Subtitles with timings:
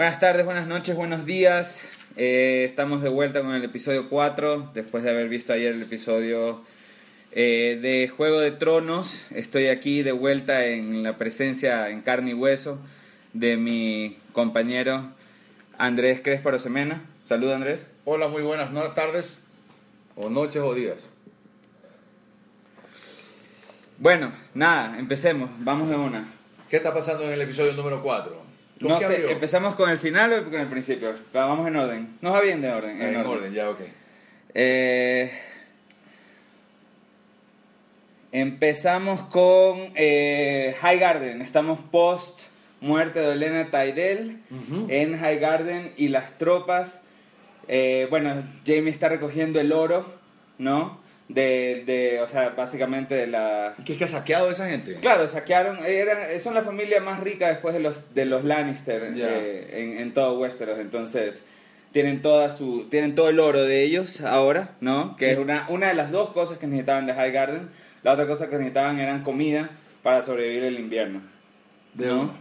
[0.00, 1.86] Buenas tardes, buenas noches, buenos días.
[2.16, 6.62] Eh, estamos de vuelta con el episodio 4, después de haber visto ayer el episodio
[7.32, 9.26] eh, de Juego de Tronos.
[9.30, 12.78] Estoy aquí de vuelta en la presencia en carne y hueso
[13.34, 15.12] de mi compañero
[15.76, 17.04] Andrés Crespo Semena.
[17.26, 17.84] Salud Andrés.
[18.06, 19.42] Hola, muy buenas no- tardes,
[20.16, 20.96] o noches o días.
[23.98, 26.26] Bueno, nada, empecemos, vamos de una.
[26.70, 28.39] ¿Qué está pasando en el episodio número 4?
[28.80, 31.14] No sé, ¿empezamos con el final o con el principio?
[31.34, 32.16] Vamos en orden.
[32.22, 33.00] Nos va bien de orden.
[33.00, 33.52] En, orden.
[33.52, 33.80] ya, ok.
[34.54, 35.30] Eh,
[38.32, 41.42] empezamos con eh, High Garden.
[41.42, 42.44] Estamos post
[42.80, 44.40] muerte de Elena Tyrell
[44.88, 47.00] en High Garden y las tropas.
[47.68, 50.06] eh, bueno, Jamie está recogiendo el oro,
[50.56, 50.98] ¿no?
[51.34, 53.74] De, de, o sea, básicamente de la...
[53.84, 54.96] ¿Qué es que ha saqueado esa gente?
[54.96, 59.68] Claro, saquearon, eran, son la familia más rica después de los, de los Lannister eh,
[59.72, 61.44] en, en todo Westeros, entonces
[61.92, 65.16] tienen toda su tienen todo el oro de ellos ahora, ¿no?
[65.16, 67.70] Que es una, una de las dos cosas que necesitaban de High Garden,
[68.02, 69.70] la otra cosa que necesitaban eran comida
[70.02, 71.20] para sobrevivir el invierno.
[71.94, 72.32] De ¿no?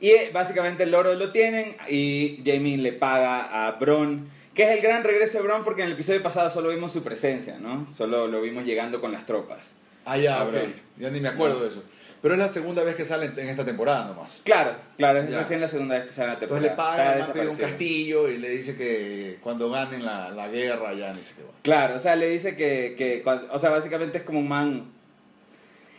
[0.00, 4.70] Y eh, básicamente el oro lo tienen y Jamie le paga a Bron, que es
[4.70, 7.86] el gran regreso de Bron porque en el episodio pasado solo vimos su presencia, ¿no?
[7.92, 9.72] Solo lo vimos llegando con las tropas.
[10.06, 10.54] Ah, ya, ok.
[10.98, 11.62] Ya ni me acuerdo No.
[11.64, 11.82] de eso.
[12.22, 14.40] Pero es la segunda vez que sale en esta temporada nomás.
[14.44, 15.38] Claro, claro, es Ya.
[15.38, 16.66] recién la segunda vez que sale la temporada.
[16.70, 21.12] Entonces le paga, un castillo y le dice que cuando ganen la, la guerra ya
[21.12, 21.50] ni se qué va.
[21.62, 24.92] Claro, o sea, le dice que, que o sea, básicamente es como un man...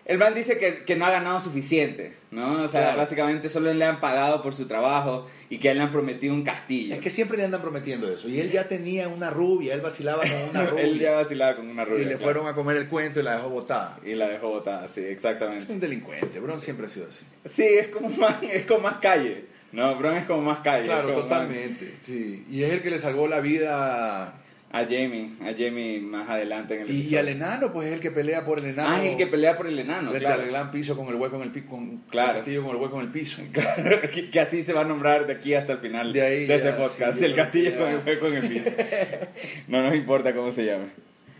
[0.07, 2.63] El man dice que, que no ha ganado suficiente, ¿no?
[2.63, 2.97] O sea, Claro.
[2.97, 6.33] básicamente solo le han pagado por su trabajo y que a él le han prometido
[6.33, 6.95] un castillo.
[6.95, 8.29] Es que siempre le andan prometiendo eso.
[8.29, 10.83] Y él ya tenía una rubia, él vacilaba con una rubia.
[10.85, 12.03] él ya vacilaba con una rubia.
[12.03, 12.23] y le claro.
[12.23, 13.99] fueron a comer el cuento y la dejó botada.
[14.05, 15.73] Y la dejó botada, sí, Es exactamente.
[15.73, 17.25] un delincuente, Bron siempre ha sido así.
[17.43, 19.43] Sí, es como más, es como más calle.
[19.73, 20.85] No, Bron es como más calle.
[20.85, 21.95] Claro, es totalmente.
[22.05, 22.45] Sí.
[22.49, 24.35] Y es el que le salvó la vida.
[24.69, 27.19] A Jamie, a Jamie más adelante en el Y, y episodio.
[27.19, 28.89] al enano, pues es el que pelea por el enano.
[28.91, 30.41] Ah, es el que pelea por el enano, frente claro.
[30.41, 31.67] al gran piso con el hueco en el piso.
[31.69, 32.31] Con Claro.
[32.31, 33.41] el castillo con el hueco en el piso.
[33.53, 36.41] Claro, que, que así se va a nombrar de aquí hasta el final De ahí
[36.51, 37.17] este ya, podcast.
[37.17, 38.71] sí, el castillo con el hueco en el piso.
[39.69, 40.85] No nos importa cómo se llame.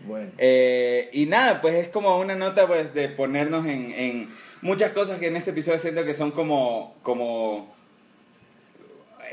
[0.06, 0.30] Bueno.
[0.38, 4.28] Eh, y nada, pues es como una nota pues de ponernos en, en
[4.62, 7.76] muchas cosas que en este episodio siento que son como como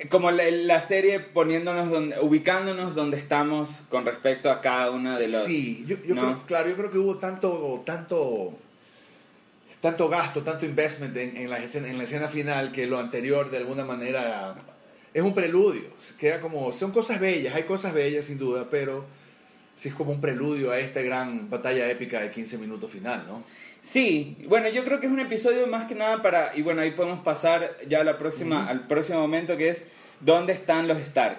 [0.10, 5.28] como la, la serie poniéndonos donde ubicándonos donde estamos con respecto a cada una de
[5.28, 6.22] los sí, yo, yo ¿no?
[6.22, 8.54] creo, claro, yo creo que hubo tanto, tanto,
[9.82, 13.50] tanto gasto, tanto investment en, en la escena, en la escena final que lo anterior
[13.50, 14.56] de alguna manera
[15.14, 15.84] es un preludio.
[16.20, 19.06] Queda como, son cosas bellas, hay cosas bellas sin duda, pero
[19.76, 23.44] sí es como un preludio a esta gran batalla épica de 15 minutos final, ¿no?
[23.82, 26.92] Sí, bueno, yo creo que es un episodio más que nada para, y bueno, ahí
[26.92, 29.84] podemos pasar ya a la próxima, al próximo momento que es
[30.22, 31.38] ¿dónde están los Stark?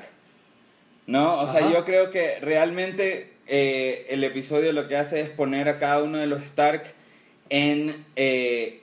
[1.08, 1.40] ¿No?
[1.40, 5.78] O sea, yo creo que realmente eh, el episodio lo que hace es poner a
[5.78, 6.84] cada uno de los Stark
[7.48, 8.82] en, eh,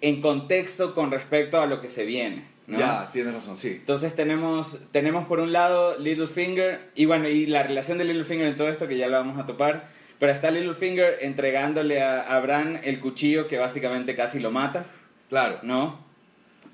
[0.00, 2.53] en contexto con respecto a lo que se viene.
[2.66, 2.78] ¿No?
[2.78, 3.68] Ya, tienes razón, sí.
[3.80, 8.56] Entonces tenemos, tenemos por un lado Littlefinger, y bueno, y la relación de Littlefinger en
[8.56, 9.88] todo esto que ya lo vamos a topar,
[10.18, 14.86] pero está Littlefinger entregándole a, a Bran el cuchillo que básicamente casi lo mata,
[15.28, 15.58] Claro.
[15.62, 15.98] ¿no?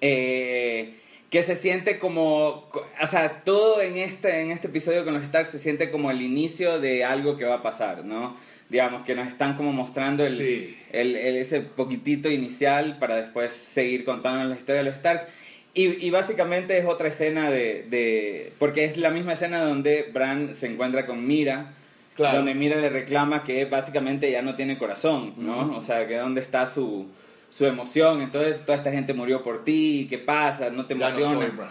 [0.01, 0.95] Eh,
[1.31, 2.69] que se siente como,
[3.03, 6.23] o sea, todo en este, en este episodio con los Stark se siente como el
[6.23, 8.37] inicio de algo que va a pasar, ¿no?
[8.69, 10.77] Digamos, que nos están como mostrando el, Sí.
[10.93, 15.29] el- el- ese poquitito inicial para después seguir contando la historia de los Stark.
[15.75, 18.53] Y, y básicamente es otra escena de, de...
[18.59, 21.75] Porque es la misma escena donde Bran se encuentra con Mira,
[22.17, 22.39] Claro.
[22.39, 25.75] donde Mira le reclama que básicamente ya no tiene corazón, ¿no?
[25.77, 27.07] O sea, que dónde está su,
[27.49, 28.21] su emoción.
[28.21, 30.71] Entonces, toda esta gente murió por ti, ¿qué pasa?
[30.71, 31.47] ¿No te Ya no emociona?
[31.47, 31.71] soy Bran.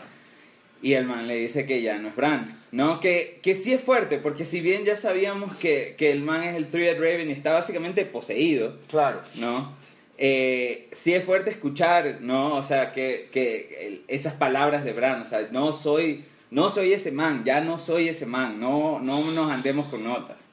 [0.81, 3.01] Y el man le dice que ya no es Bran, ¿no?
[3.01, 6.55] Que, que sí es fuerte, porque si bien ya sabíamos que, que el man es
[6.55, 9.21] el Three-Eyed Raven y está básicamente poseído, Claro.
[9.35, 9.77] ¿no?
[10.22, 12.57] Eh, sí es fuerte escuchar, ¿no?
[12.57, 17.12] O sea, que, que esas palabras de Bran, o sea, no soy, no soy ese
[17.12, 20.50] man, ya no soy ese man, no, no nos andemos con notas.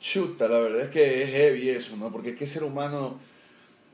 [0.00, 2.10] Chuta, la verdad es que es heavy eso, ¿no?
[2.10, 3.20] Porque qué ser humano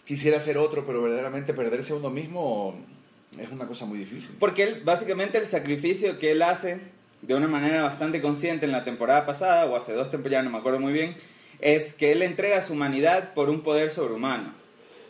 [0.04, 2.76] quisiera ser otro, pero verdaderamente perderse a uno mismo
[3.36, 4.36] es una cosa muy difícil.
[4.38, 6.78] Porque él, básicamente el sacrificio que él hace
[7.22, 10.58] de una manera bastante consciente en la temporada pasada, o hace dos temporadas, no me
[10.58, 11.16] acuerdo muy bien,
[11.60, 14.52] es que él entrega su humanidad por un poder sobrehumano,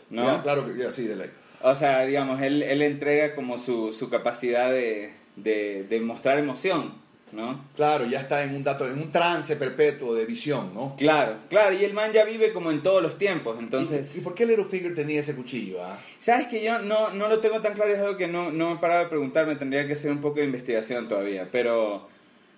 [0.09, 0.25] ¿no?
[0.25, 1.29] Ya, claro que ya, sí, de ley.
[1.61, 6.93] O sea, digamos, él, él entrega como su, su capacidad de, de, de mostrar emoción,
[7.31, 7.65] ¿no?
[7.75, 10.95] Claro, ya está en un dato, en un trance perpetuo de visión, ¿no?
[10.95, 14.15] Claro, claro, y el man ya vive como en todos los tiempos, entonces...
[14.15, 15.83] ¿Y, y por qué Littlefinger tenía ese cuchillo?
[15.83, 15.97] ah?
[16.19, 18.75] Sabes que yo no, no lo tengo tan claro, es algo que no, no me
[18.75, 22.07] he parado de preguntar, me tendría que hacer un poco de investigación todavía, pero,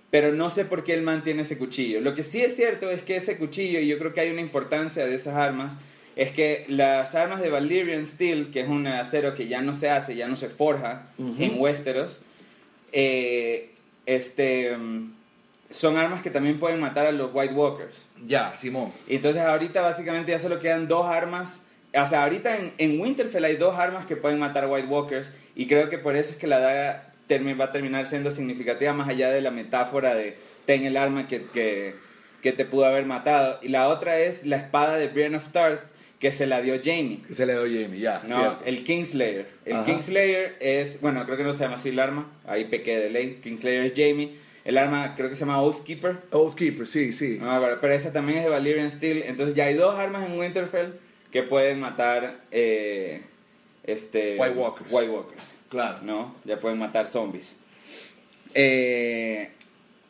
[0.09, 1.99] pero no sé por qué el man tiene ese cuchillo.
[2.01, 4.41] Lo que sí es cierto es que ese cuchillo, y yo creo que hay una
[4.41, 5.75] importancia de esas armas,
[6.15, 9.89] es que las armas de Valyrian Steel, que es un acero que ya no se
[9.89, 12.21] hace, ya no se forja en Westeros,
[12.91, 13.71] eh,
[14.05, 15.13] este, mm,
[15.69, 18.07] son armas que también pueden matar a los White Walkers.
[18.25, 18.93] Ya, Simón.
[19.07, 21.61] Y Entonces ahorita básicamente ya solo quedan dos armas.
[21.93, 25.33] O sea, ahorita en, en Winterfell hay dos armas que pueden matar a White Walkers
[25.55, 29.09] y creo que por eso es que la daga va a terminar siendo significativa más
[29.09, 31.95] allá de la metáfora de ten el arma que, que,
[32.41, 33.59] que te pudo haber matado.
[33.61, 35.81] Y la otra es la espada de Brienne of Tarth
[36.19, 37.21] que se la dio Jamie.
[37.27, 38.23] Que se le doy Jamie, ya.
[38.27, 38.65] No, cierto.
[38.65, 39.47] el Kingslayer.
[39.65, 39.85] El Ajá.
[39.85, 43.39] Kingslayer es, bueno, creo que no se llama así el arma, ahí pequé de ley.
[43.41, 44.35] Kingslayer es Jamie.
[44.65, 46.17] El arma creo que se llama Oathkeeper.
[46.31, 47.37] Oathkeeper, sí, sí.
[47.39, 49.23] No me acuerdo, pero esa también es de Valyrian Steel.
[49.25, 50.93] Entonces ya hay dos armas en Winterfell
[51.31, 53.21] que pueden matar eh,
[53.83, 54.91] este, White Walkers.
[54.91, 55.99] White Walkers, Claro.
[56.03, 56.35] ¿no?
[56.45, 57.55] Ya pueden matar zombies.
[58.53, 59.49] Eh,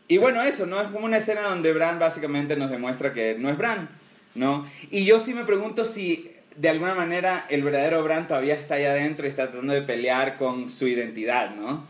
[0.07, 0.79] y bueno, eso, ¿no?
[0.81, 3.89] Es como una escena donde Bran básicamente nos demuestra que no es Bran,
[4.35, 4.69] ¿no?
[4.91, 8.91] Y yo sí me pregunto si de alguna manera el verdadero Bran todavía está allá
[8.91, 11.85] adentro y está tratando de pelear con su identidad, ¿no?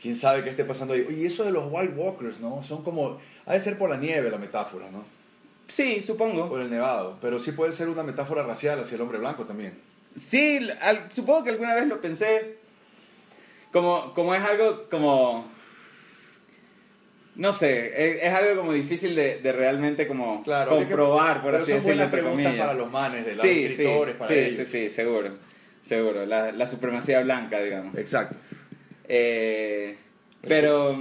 [0.00, 1.04] ¿Quién sabe qué esté pasando ahí?
[1.08, 2.62] Oye, eso de los White Walkers, ¿no?
[2.62, 3.18] Son como...
[3.46, 5.04] Ha de ser por la nieve la metáfora, ¿no?
[5.68, 6.48] Sí, supongo.
[6.48, 7.18] Por el nevado.
[7.20, 9.74] Pero sí puede ser una metáfora racial hacia el hombre blanco también.
[10.14, 12.58] Sí, al- supongo que alguna vez lo pensé.
[13.76, 15.46] Como, como es algo como...
[17.34, 20.70] No sé, es, es algo como difícil de, de realmente como Claro.
[20.70, 22.54] que- comprobar, por así decirlo, entre comillas.
[22.56, 24.68] para los manes, de los sí, escritores, sí, para sí, ellos.
[24.68, 25.30] sí, sí, seguro.
[25.82, 27.98] Seguro, la, la supremacía blanca, digamos.
[27.98, 28.36] Exacto.
[29.08, 29.96] Eh,
[30.40, 30.96] pero,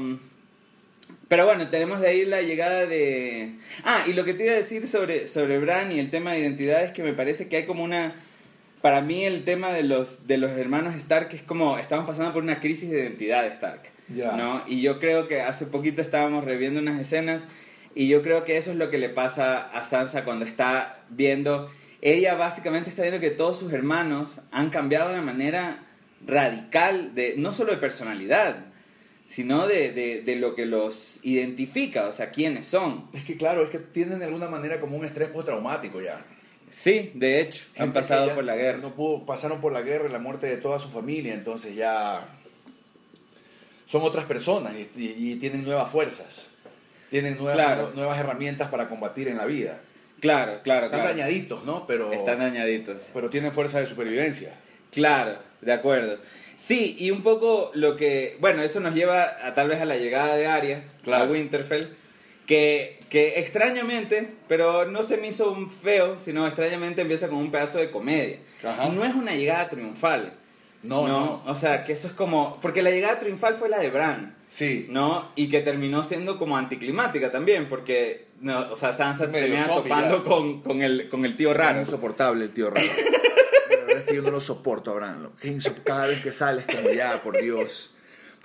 [1.30, 3.54] pero bueno, tenemos de ahí la llegada de...
[3.86, 6.40] Ah, y lo que te iba a decir sobre, sobre Bran y el tema de
[6.40, 8.14] identidad es que me parece que hay como una...
[8.86, 11.80] Para mí el tema de los, de los hermanos Stark es como...
[11.80, 13.82] Estamos pasando por una crisis de identidad de Stark.
[14.10, 14.34] Ya.
[14.34, 14.62] ¿no?
[14.68, 17.46] Y yo creo que hace poquito estábamos reviendo unas escenas
[17.96, 21.68] y yo creo que eso es lo que le pasa a Sansa cuando está viendo...
[22.00, 25.80] Ella básicamente está viendo que todos sus hermanos han cambiado de una manera
[26.24, 28.66] radical, de, no solo de personalidad,
[29.26, 33.10] sino de, de, de lo que los identifica, o sea, quiénes son.
[33.14, 36.24] Es que claro, es que tienen de alguna manera como un estrés postraumático ya.
[36.70, 38.80] Sí, de hecho, han pasado por la guerra.
[38.80, 42.28] No pudo, pasaron por la guerra y la muerte de toda su familia, entonces ya
[43.86, 46.52] son otras personas y, y- y tienen nuevas fuerzas.
[47.10, 47.92] Tienen nuevas, Claro.
[47.96, 49.80] nuevas herramientas para combatir en la vida.
[50.20, 51.16] Claro, claro, Están claro.
[51.16, 51.86] dañaditos, ¿no?
[51.86, 53.04] Pero, Están dañaditos.
[53.14, 54.54] pero tienen fuerza de supervivencia.
[54.92, 56.18] Claro, de acuerdo.
[56.58, 59.98] Sí, y un poco lo que, bueno, eso nos lleva a tal vez a la
[59.98, 61.26] llegada de Arya Claro.
[61.26, 61.86] a Winterfell,
[62.46, 67.52] que, que extrañamente, pero no se me hizo un feo, sino extrañamente empieza con un
[67.52, 68.38] pedazo de comedia.
[68.64, 68.90] Ajá.
[68.90, 70.34] No es una llegada triunfal.
[70.84, 71.44] No, no.
[71.48, 74.36] O sea, que eso es como, porque la llegada triunfal fue la de Bran.
[74.48, 74.86] Sí.
[74.90, 75.32] ¿no?
[75.36, 80.62] Y que terminó siendo como anticlimática también, porque, no, o sea, Sansa termina topando con,
[80.62, 81.80] con, el, con el tío raro.
[81.82, 82.86] Es insoportable el tío raro.
[83.70, 84.96] La verdad es que yo no lo soporto,
[85.42, 87.95] insop- Cada vez que sales como ya, por Dios.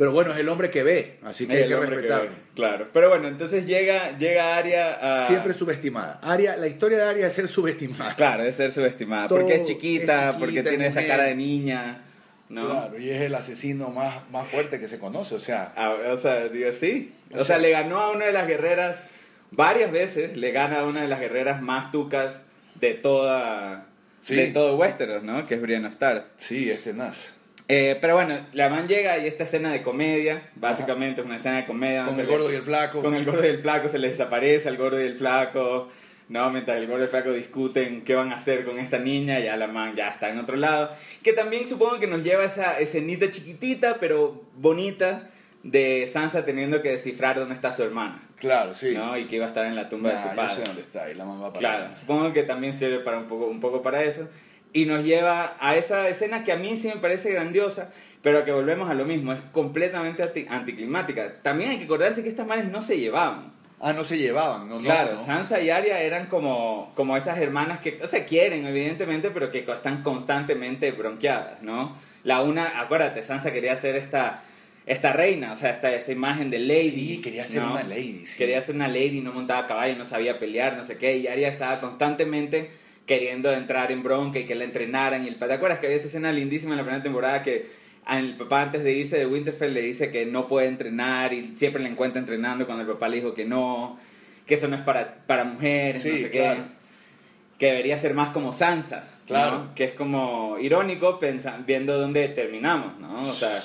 [0.01, 2.31] Pero bueno, es el hombre que ve, así que hay El que respetarlo.
[2.55, 2.89] claro.
[2.91, 5.27] Pero bueno, entonces llega, llega Arya a...
[5.27, 6.19] Siempre subestimada.
[6.23, 8.17] Aria, la historia de Aria es ser subestimada.
[8.17, 9.29] Claro, de ser subestimada.
[9.29, 11.07] Todo porque es es chiquita, porque es tiene esa mujer.
[11.09, 12.03] cara de niña,
[12.49, 12.71] ¿no?
[12.71, 15.35] Claro, y es el asesino más, más fuerte que se conoce.
[15.35, 17.13] O sea, Ah, o sea, digo, sí.
[17.33, 19.05] O, O sea, sea- le ganó a una de las guerreras
[19.51, 22.41] varias veces, le gana a una de las guerreras más tucas
[22.77, 23.87] de toda...
[24.23, 24.35] Sí.
[24.35, 25.47] De todo Westeros, ¿no?
[25.47, 26.25] Que es Brienne of Tarth.
[26.37, 27.35] sí, es tenaz.
[27.73, 31.59] Eh, pero bueno, la man llega y esta escena de comedia, básicamente es una escena
[31.59, 32.05] de comedia.
[32.05, 33.01] Con el se le- gordo y el flaco.
[33.03, 35.89] Con el gordo y el flaco se les desaparece al gordo y el flaco.
[36.29, 39.41] No, mientras el gordo y el flaco discuten qué van a hacer con esta niña,
[39.41, 40.91] ya la man ya está en otro lado.
[41.23, 45.29] Que también supongo que nos lleva a esa escenita chiquitita, pero bonita,
[45.63, 48.23] de Sansa teniendo que descifrar dónde está su hermana.
[48.39, 48.95] Claro, sí.
[48.95, 49.19] ¿no?
[49.19, 50.55] Y que iba a estar en la tumba de su yo padre.
[50.55, 53.47] sé dónde está y la mamá para Claro, supongo que también sirve para un poco,
[53.47, 54.29] un poco para eso.
[54.73, 57.91] Y nos lleva a esa escena que a mí sí me parece grandiosa,
[58.23, 61.35] pero que volvemos a lo mismo, es completamente anti- anticlimática.
[61.43, 63.53] También hay que acordarse que estas manes no se llevaban.
[63.83, 65.21] Ah, no se llevaban, no, claro, no.
[65.21, 70.03] Sansa y Arya eran como, como esas hermanas que se quieren, evidentemente, pero que están
[70.03, 71.97] constantemente bronqueadas, ¿no?
[72.23, 74.43] La una, acuérdate, Sansa quería ser esta,
[74.85, 76.91] esta reina, o sea, esta, esta imagen de lady.
[77.17, 77.71] Sí, quería ser ¿no?
[77.73, 78.37] una lady, sí.
[78.37, 81.27] Quería ser una lady, no montaba a caballo, no sabía pelear, no sé qué, y
[81.27, 82.71] Arya estaba constantemente
[83.11, 85.25] queriendo entrar en bronca y que la entrenaran.
[85.25, 87.67] Y el, ¿Te acuerdas que había esa escena lindísima en la primera temporada que
[88.09, 91.83] el papá antes de irse de Winterfell le dice que no puede entrenar y siempre
[91.83, 93.99] le encuentra entrenando cuando el papá le dijo que no,
[94.47, 96.63] que eso no es para, para mujeres, no Sí, sé claro.
[96.63, 97.59] qué.
[97.59, 99.27] Que debería ser más como Sansa, ¿no?
[99.27, 99.69] Claro.
[99.75, 103.19] Que es como irónico pensa- viendo dónde terminamos, ¿no?
[103.19, 103.61] O sea,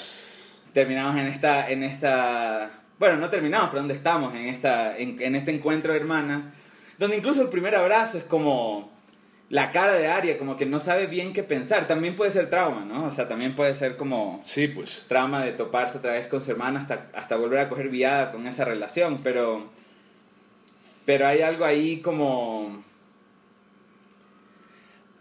[0.74, 5.36] terminamos en esta, en esta, bueno, no terminamos, pero dónde estamos, en, esta, en, en
[5.36, 6.46] este encuentro de hermanas,
[6.98, 8.95] donde incluso el primer abrazo es como
[9.50, 11.88] la cara de Aria, como que no sabe bien qué pensar.
[11.88, 13.06] También puede ser trauma, ¿no?
[13.06, 15.04] O sea, también puede ser como Sí, pues.
[15.08, 18.48] trauma de toparse otra vez con su hermana hasta, hasta volver a coger viada con
[18.48, 19.70] esa relación, pero,
[21.06, 22.84] pero hay algo ahí como...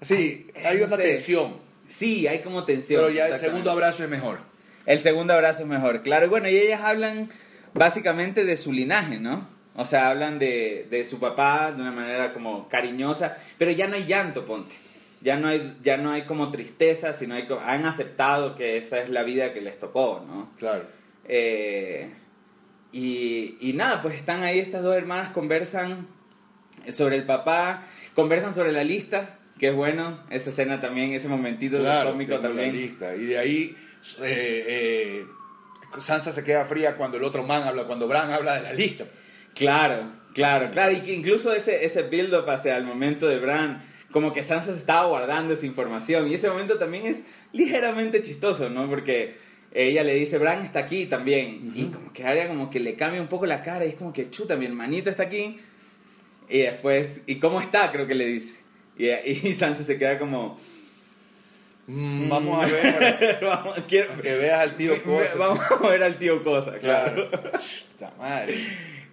[0.00, 1.02] Sí, Ay, hay no una sé.
[1.02, 1.56] tensión.
[1.86, 3.02] Sí, hay como tensión.
[3.02, 4.38] Pero ya el segundo abrazo es mejor.
[4.86, 6.26] El segundo abrazo es mejor, claro.
[6.26, 7.30] Y bueno, y ellas hablan
[7.72, 9.48] básicamente de su linaje, ¿no?
[9.76, 13.96] O sea, hablan de, de su papá de una manera como cariñosa, pero ya no
[13.96, 14.74] hay llanto, ponte.
[15.20, 19.08] Ya no hay, ya no hay como tristeza, sino hay, han aceptado que esa es
[19.08, 20.50] la vida que les tocó, ¿no?
[20.58, 20.84] Claro.
[21.26, 22.10] Eh,
[22.92, 26.06] y, y nada, pues están ahí estas dos hermanas, conversan
[26.90, 27.82] sobre el papá,
[28.14, 32.42] conversan sobre la lista, que es bueno, esa escena también, ese momentito Claro, cómico tengo
[32.54, 32.72] la también.
[32.76, 33.16] lista.
[33.16, 33.76] Y de ahí
[34.20, 35.26] eh, eh,
[36.00, 39.06] Sansa se queda fría cuando el otro man habla, cuando Bran habla de la lista.
[39.54, 40.92] Claro, claro, claro.
[40.92, 44.78] Y que incluso ese, ese build-up hacia el momento de Bran, como que Sansa se
[44.78, 46.28] estaba guardando esa información.
[46.28, 48.88] Y ese momento también es ligeramente chistoso, ¿no?
[48.88, 49.36] Porque
[49.72, 51.72] ella le dice, Bran está aquí también.
[51.74, 54.12] Y como que Arya como que le cambia un poco la cara y es como
[54.12, 55.58] que, chuta, mi hermanito está aquí.
[56.48, 57.90] Y después, ¿y cómo está?
[57.90, 58.54] Creo que le dice.
[58.98, 59.08] Y,
[59.48, 60.58] y Sansa se queda como,
[61.86, 65.36] Mm, vamos a ver vamos, quiero- que veas al tío Cosas.
[65.36, 67.28] vamos a ver al tío Cosa, claro.
[67.28, 67.50] Claro.
[67.92, 68.54] Puta madre.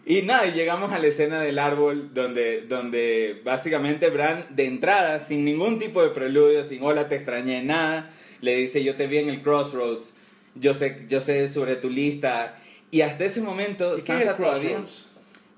[0.05, 5.19] Y nada, y llegamos a la escena del árbol donde, donde básicamente Bran de entrada,
[5.19, 9.19] sin ningún tipo de preludio, sin hola, te extrañé, nada, le dice yo te vi
[9.19, 10.15] en el Crossroads,
[10.55, 12.57] yo sé, yo sé sobre tu lista.
[12.89, 14.83] Y hasta ese momento, ¿Y Sansa todavía...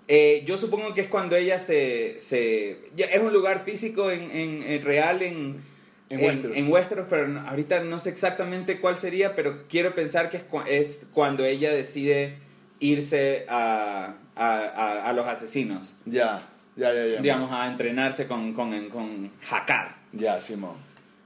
[0.10, 2.20] Eh, yo supongo que es cuando ella se...
[2.20, 5.62] se es un lugar físico en, en- en real en...
[6.10, 6.58] En Westeros.
[6.58, 10.44] en Westeros, pero no- ahorita no sé exactamente cuál sería, pero quiero pensar que es,
[10.48, 12.36] cua- es cuando ella decide
[12.80, 16.42] irse a, a, a- a los asesinos, Ya,
[16.76, 17.22] ya, ya, ya.
[17.22, 20.76] digamos, a entrenarse con, con, con Hakar, Ya, Simón.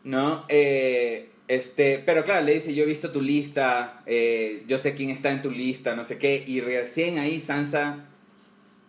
[0.03, 0.45] ¿no?
[0.49, 5.09] Eh, este, pero claro, le dice, yo he visto tu lista, eh, yo sé quién
[5.11, 8.05] está en tu lista, no sé qué, y recién ahí Sansa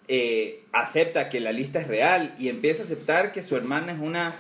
[0.09, 3.99] eh, acepta que la lista es real y empieza a aceptar que su hermana es
[4.01, 4.35] una...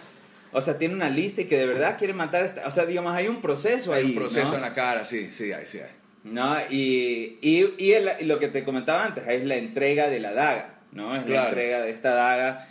[0.50, 2.66] O sea, tiene una lista y que de verdad quiere matar a esta...
[2.66, 4.54] O sea, digamos, hay un proceso Hay ahí, un proceso ¿no?
[4.56, 5.90] en la cara, sí, sí, hay, sí hay.
[6.32, 6.56] ¿No?
[6.70, 10.78] Y, y, y, el- lo que te comentaba antes, es la entrega de la daga,
[10.92, 11.14] ¿no?
[11.16, 12.68] Es la entrega de esta daga.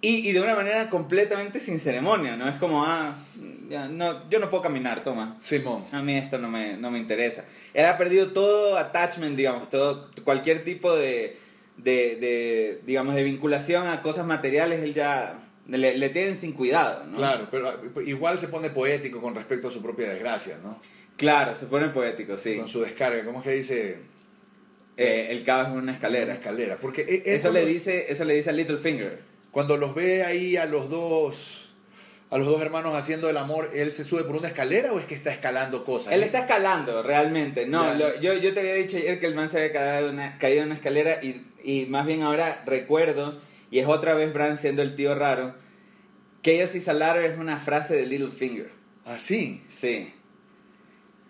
[0.00, 2.48] Y, y de una manera completamente sin ceremonia, ¿no?
[2.48, 3.14] Es como, ah,
[3.68, 5.36] ya, no, yo no puedo caminar, toma.
[5.40, 5.84] Simón.
[5.92, 7.44] A mí esto no me, no me interesa.
[7.72, 11.36] Él ha perdido todo attachment, digamos, todo, cualquier tipo de,
[11.76, 17.04] de, de, digamos, de vinculación a cosas materiales, él ya le, le tienen sin cuidado,
[17.06, 17.18] ¿no?
[17.18, 20.80] Claro, pero ah, igual se pone poético con respecto a su propia desgracia, ¿no?
[21.20, 22.56] Claro, se pone poético, sí.
[22.56, 23.98] Con su descarga, ¿cómo es que dice?
[24.96, 26.32] Eh, el caos es una Una escalera.
[26.32, 26.78] escalera.
[26.80, 29.20] Porque él- él Eso le, dice, eso le dice a Littlefinger.
[29.50, 31.66] Cuando los ve ahí a los dos
[32.30, 35.04] a los dos hermanos haciendo el amor, ¿él se sube por una escalera o es
[35.06, 36.12] que está escalando cosas?
[36.14, 37.66] Él está escalando, realmente.
[37.66, 40.14] No, lo- yo, yo te había dicho ayer que el man se había caído en
[40.14, 43.40] una, caído en una escalera y, y más bien ahora recuerdo,
[43.72, 45.54] y es otra vez Bran siendo el tío raro,
[46.40, 48.70] que ella si Ladder es una frase de Littlefinger.
[49.04, 49.64] Ah, sí.
[49.68, 50.12] Sí.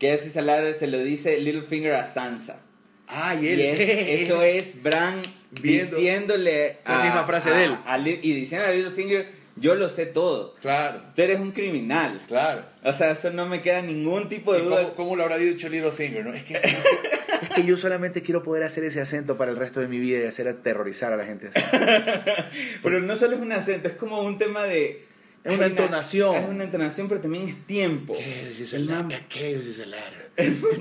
[0.00, 2.62] Que si Ladder se lo dice Littlefinger a Sansa.
[3.06, 3.60] Ah, y Y él.
[3.60, 7.76] es- eso es Bran Viendo diciéndole la misma frase de él.
[7.86, 10.54] a y diciendo a Littlefinger, yo lo sé todo.
[10.62, 12.20] Claro, Tú eres un criminal.
[12.28, 12.64] claro.
[12.82, 14.82] O sea, eso no me queda ningún tipo de ¿Y duda.
[14.82, 16.24] cómo, cómo lo habrá dicho Littlefinger?
[16.24, 16.32] ¿no?
[16.32, 16.54] Es, que,
[17.42, 20.20] es que yo solamente quiero poder hacer ese acento para el resto de mi vida
[20.20, 21.60] y hacer aterrorizar a la gente así.
[22.82, 25.09] Pero no solo es un acento, es como un tema de...
[25.44, 26.36] Es una entonación.
[26.36, 28.14] Es una entonación, pero también es tiempo.
[28.14, 29.22] Chaos is a ladder.
[29.28, 30.30] Chaos is a ladder.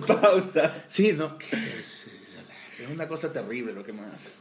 [0.06, 0.84] Pausa.
[0.88, 1.38] Sí, no.
[1.38, 2.90] Chaos is a ladder.
[2.90, 4.40] Es una cosa terrible lo que más.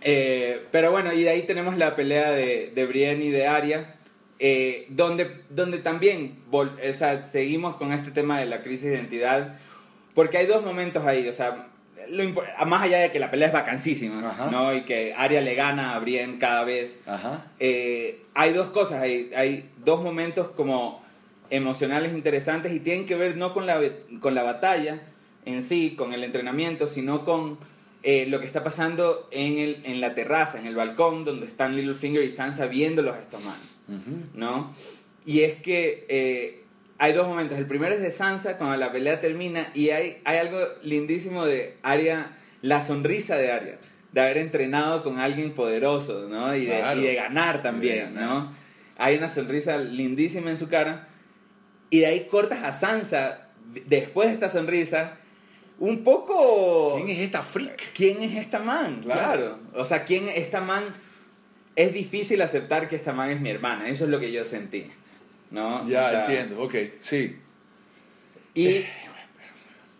[0.00, 3.96] Eh, pero bueno, y de ahí tenemos la pelea de, de Brienne y de Arya,
[4.38, 8.94] eh, donde, donde también vol- o sea, seguimos con este tema de la crisis de
[8.94, 9.58] identidad,
[10.14, 11.66] porque hay dos momentos ahí, o sea,
[12.10, 12.24] lo
[12.66, 14.50] más allá de que la pelea es vacancísima, Ajá.
[14.50, 14.74] ¿no?
[14.74, 17.46] Y que Arya le gana a Brienne cada vez, Ajá.
[17.58, 21.02] eh, hay dos cosas, hay, hay dos momentos como
[21.50, 23.80] emocionales interesantes y tienen que ver no con la,
[24.20, 25.00] con la batalla
[25.44, 27.58] en sí, con el entrenamiento, sino con
[28.02, 31.74] eh, lo que está pasando en, el, en la terraza, en el balcón, donde están
[31.74, 33.80] Littlefinger y Sansa viéndolos a estos manos,
[34.34, 34.70] ¿no?
[35.24, 36.64] Y es que eh,
[36.98, 37.58] hay dos momentos.
[37.58, 41.76] El primero es de Sansa, cuando la pelea termina, y hay, hay algo lindísimo de
[41.82, 43.78] Arya, la sonrisa de Arya,
[44.12, 46.54] de haber entrenado con alguien poderoso, ¿no?
[46.54, 47.00] Y, de, Claro.
[47.00, 48.28] y de ganar también, Y de ganar.
[48.28, 48.52] ¿no?
[48.96, 51.06] Hay una sonrisa lindísima en su cara,
[51.90, 53.48] y de ahí cortas a Sansa,
[53.86, 55.14] después de esta sonrisa,
[55.78, 56.96] un poco...
[56.96, 57.92] ¿Quién es esta freak?
[57.94, 59.02] ¿Quién es esta man?
[59.02, 59.20] Claro.
[59.20, 59.58] Claro.
[59.74, 60.82] O sea, ¿quién esta man?
[61.76, 63.88] Es difícil aceptar que esta man es mi hermana.
[63.88, 64.90] Eso es lo que yo sentí.
[65.50, 65.88] ¿No?
[65.88, 67.38] Ya, O sea, entiendo, ok, sí.
[68.54, 68.84] Y,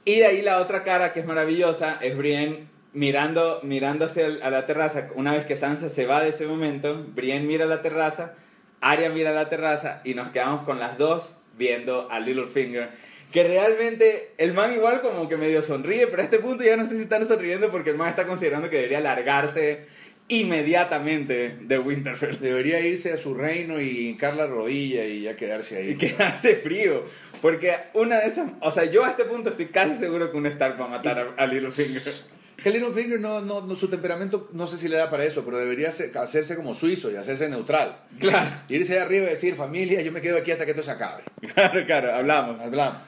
[0.04, 4.42] y de ahí la otra cara que es maravillosa es Brienne mirando, mirando hacia el-
[4.42, 5.08] a la terraza.
[5.14, 8.34] Una vez que Sansa se va de ese momento, Brienne mira la terraza,
[8.80, 12.90] Arya mira la terraza y nos quedamos con las dos viendo a Littlefinger.
[13.32, 16.86] Que realmente el man igual como que medio sonríe, pero a este punto ya no
[16.86, 19.86] sé si están sonriendo porque el man está considerando que debería largarse
[20.28, 22.38] inmediatamente de Winterfell.
[22.38, 25.90] Debería irse a su reino y hincar la rodilla y ya quedarse ahí.
[25.90, 27.04] Y quedarse frío.
[27.40, 28.52] Porque una de esas.
[28.60, 31.18] O sea, yo a este punto estoy casi seguro que un Stark va a matar
[31.18, 32.02] a, a Littlefinger.
[32.62, 35.58] Que Littlefinger no, no, no, su temperamento no sé si le da para eso, pero
[35.58, 38.00] debería hacerse como suizo y hacerse neutral.
[38.18, 40.90] Claro, Irse de arriba y decir, familia, yo me quedo aquí hasta que esto se
[40.90, 41.22] acabe.
[41.54, 42.60] claro, claro, hablamos.
[42.60, 43.02] Hablamos.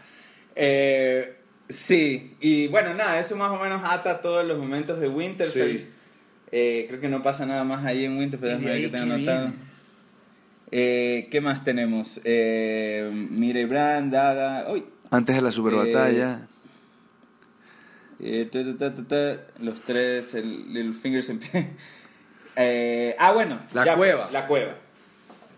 [0.55, 1.35] Eh,
[1.69, 5.79] sí, y bueno, nada, eso más o menos ata todos los momentos de Winterfell.
[5.79, 5.89] Sí.
[6.53, 8.83] Eh, creo que no pasa nada más ahí en Winterfell, ¿Y de déjame ver ahí
[8.91, 9.53] que tengo anotado.
[10.73, 12.21] Eh, ¿Qué más tenemos?
[12.25, 14.71] Eh, Mire Brand, Daga.
[14.73, 16.47] Uy, Antes de la super batalla.
[18.21, 21.69] Eh, ta, ta, ta, ta, ta, los tres, el Littlefinger se empie-
[22.57, 23.61] Eh, ah, bueno.
[23.73, 24.23] La ya, cueva.
[24.23, 24.75] pues, la cueva.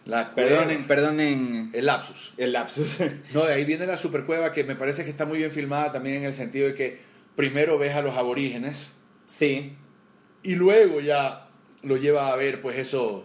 [0.04, 0.86] la Perdonen, cueva.
[0.86, 2.34] perdonen El lapsus.
[2.36, 2.98] el lapsus.
[3.34, 6.18] No, de ahí viene la supercueva que me parece que está muy bien filmada también
[6.18, 7.00] en el sentido de que
[7.34, 8.88] primero ves a los aborígenes
[9.26, 9.72] sí.
[10.42, 11.48] Y luego ya
[11.82, 13.24] lo lleva a ver pues eso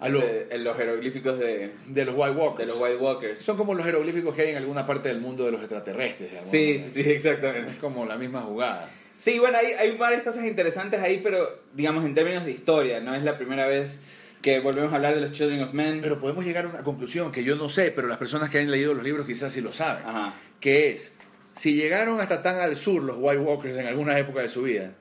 [0.00, 2.58] a lo- Ese- los jeroglíficos de, de los White Walkers.
[2.58, 3.40] de los White Walkers.
[3.40, 6.32] Son como los jeroglíficos que hay en alguna parte del mundo de los extraterrestres.
[6.32, 7.70] de Sí, sí, sí, exactamente.
[7.72, 8.90] Es como la misma jugada.
[9.14, 13.14] Sí, bueno, hay, hay varias cosas interesantes ahí, pero digamos en términos de historia, no
[13.14, 13.98] es la primera vez
[14.42, 16.00] que volvemos a hablar de los Children of Men.
[16.02, 18.70] Pero podemos llegar a una conclusión que yo no sé, pero las personas que han
[18.70, 20.04] leído los libros quizás sí lo saben.
[20.04, 20.34] Ajá.
[20.60, 21.14] Que es,
[21.52, 24.94] si llegaron hasta tan al sur los White Walkers en alguna época de su vida,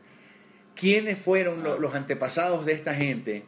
[0.76, 1.64] ¿quiénes fueron Ah.
[1.64, 3.46] lo- los antepasados de esta gente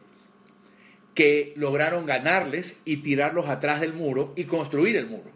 [1.14, 5.30] que lograron ganarles y tirarlos atrás del muro y construir el muro?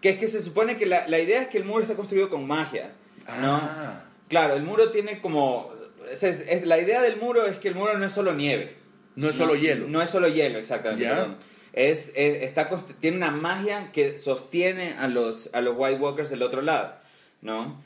[0.00, 2.28] Que es que se supone que la, la idea es que el muro está construido
[2.28, 2.92] con magia,
[3.40, 3.56] ¿no?
[3.56, 4.04] Ah.
[4.28, 5.72] Claro, el muro tiene como...
[6.10, 8.76] es- la idea del muro es que el muro no es solo nieve.
[9.16, 9.86] No es solo hielo.
[9.88, 11.04] No es solo hielo, exactamente.
[11.04, 11.36] Ya.
[11.72, 12.68] Es, es- está,
[13.00, 16.96] tiene una magia que sostiene a los, a los White Walkers del otro lado,
[17.40, 17.82] ¿no?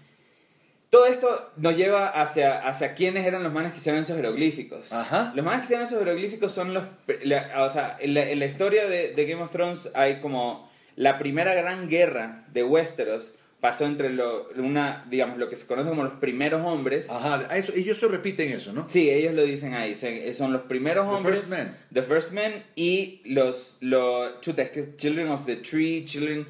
[0.90, 4.90] Todo esto nos lleva hacia, hacia quiénes eran los manes que hicieron esos jeroglíficos.
[4.92, 5.33] Ajá.
[5.35, 6.85] Los manes que hicieron esos jeroglíficos son los...
[7.24, 10.70] la- o sea, en la, en la historia de, de Game of Thrones hay como
[10.96, 15.88] la primera gran guerra de Westeros pasó entre lo, una, digamos, lo que se conoce
[15.90, 17.11] como los primeros hombres.
[17.11, 18.88] Ajá, eso, ellos se repiten eso, ¿no?
[18.88, 19.94] Sí, ellos lo dicen ahí.
[19.94, 21.38] se- Son los primeros The hombres.
[21.40, 21.77] first men.
[21.92, 24.40] The First Men y los, los.
[24.40, 26.46] Chuta, es que Children of the Tree, Children.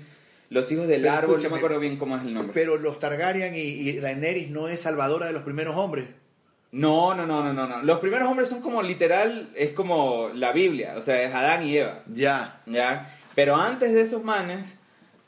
[0.51, 2.53] Los hijos del Pero árbol, no escúchame, me acuerdo bien cómo es el nombre.
[2.55, 6.07] Pero los Targaryen y, y Daenerys no es salvadora de los primeros hombres.
[6.71, 7.83] No, no, no, no, no, no.
[7.83, 11.77] Los primeros hombres son como literal, es como la Biblia, o sea, es Adán y
[11.79, 12.03] Eva.
[12.07, 12.61] Ya.
[12.67, 13.11] ¿ya?
[13.35, 14.77] Pero antes de esos manes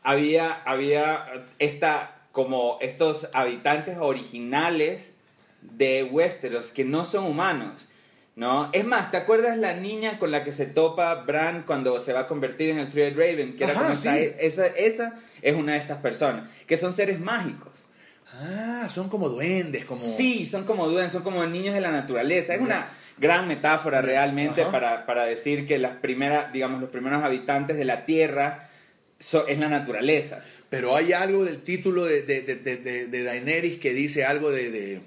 [0.03, 5.15] había, había esta, como estos habitantes originales
[5.63, 7.89] de Westeros que no son humanos,
[8.37, 8.71] ¿no?
[8.73, 12.21] Es más, ¿te acuerdas la niña con la que se topa Bran cuando se va
[12.21, 13.57] a convertir en el Three Raven?
[13.57, 14.09] Que era Ajá, como sí.
[14.39, 17.85] esa, esa es una de estas personas, que son seres mágicos.
[18.33, 20.01] Ah, son como duendes, como...
[20.01, 22.55] Sí, son como duendes, son como niños de la naturaleza.
[22.55, 22.87] Es una
[23.19, 28.07] gran metáfora realmente para, para decir que las primeras, digamos, los primeros habitantes de la
[28.07, 28.71] Tierra
[29.19, 30.43] so- es la naturaleza.
[30.71, 35.01] Pero hay algo del título de, de, de, de, Daenerys que dice algo de, de,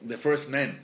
[0.00, 0.80] de First Men.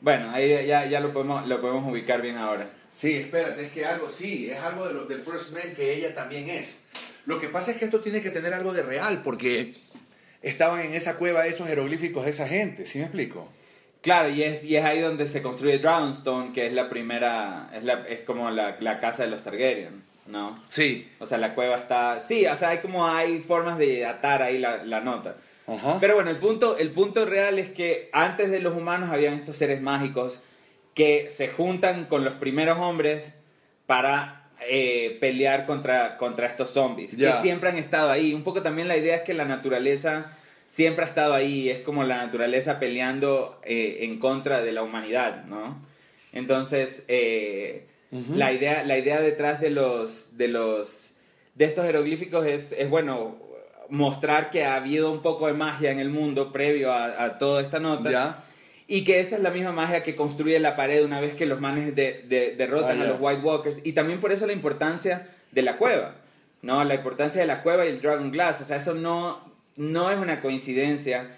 [0.00, 2.70] Bueno, ahí ya, ya lo, podemos, lo podemos ubicar bien ahora.
[2.92, 6.14] Sí, espérate, es que algo, sí, es algo de los del First Men que ella
[6.14, 6.78] también es.
[7.26, 9.74] Lo que pasa es que esto tiene que tener algo de real, porque
[10.42, 13.48] estaban en esa cueva esos jeroglíficos de esa gente, ¿sí me explico?
[14.00, 17.82] Claro, y es, y es ahí donde se construye Dragonstone, que es la primera, es,
[17.82, 20.62] la, es como la, la casa de los Targaryen, ¿no?
[20.68, 21.08] Sí.
[21.18, 22.20] O sea, la cueva está...
[22.20, 25.36] Sí, o sea, hay como hay formas de atar ahí la, la nota.
[25.68, 25.98] Ajá.
[26.00, 29.56] Pero bueno, el punto, el punto real es que antes de los humanos habían estos
[29.56, 30.42] seres mágicos
[30.94, 33.34] que se juntan con los primeros hombres
[33.86, 38.34] para eh, pelear contra, contra estos zombies, que siempre han estado ahí.
[38.34, 40.32] Un poco también la idea es que la naturaleza
[40.66, 45.44] siempre ha estado ahí, es como la naturaleza peleando eh, en contra de la humanidad,
[45.44, 45.80] ¿no?
[46.32, 47.86] Entonces, eh,
[48.34, 51.14] la, idea, la idea detrás de los, de los
[51.54, 53.38] de estos jeroglíficos es, es bueno
[53.90, 57.62] mostrar que ha habido un poco de magia en el mundo previo a, a toda
[57.62, 58.10] esta nota.
[58.10, 58.44] Ya.
[58.86, 61.60] Y que esa es la misma magia que construye la pared una vez que los
[61.60, 63.80] manes de- de- derrotan Ah, a los White Walkers.
[63.84, 66.14] Y también por eso la importancia de la cueva.
[66.62, 66.82] ¿no?
[66.84, 68.60] La importancia de la cueva y el Dragon Glass.
[68.62, 69.40] O sea, eso no,
[69.76, 71.30] no es una coincidencia.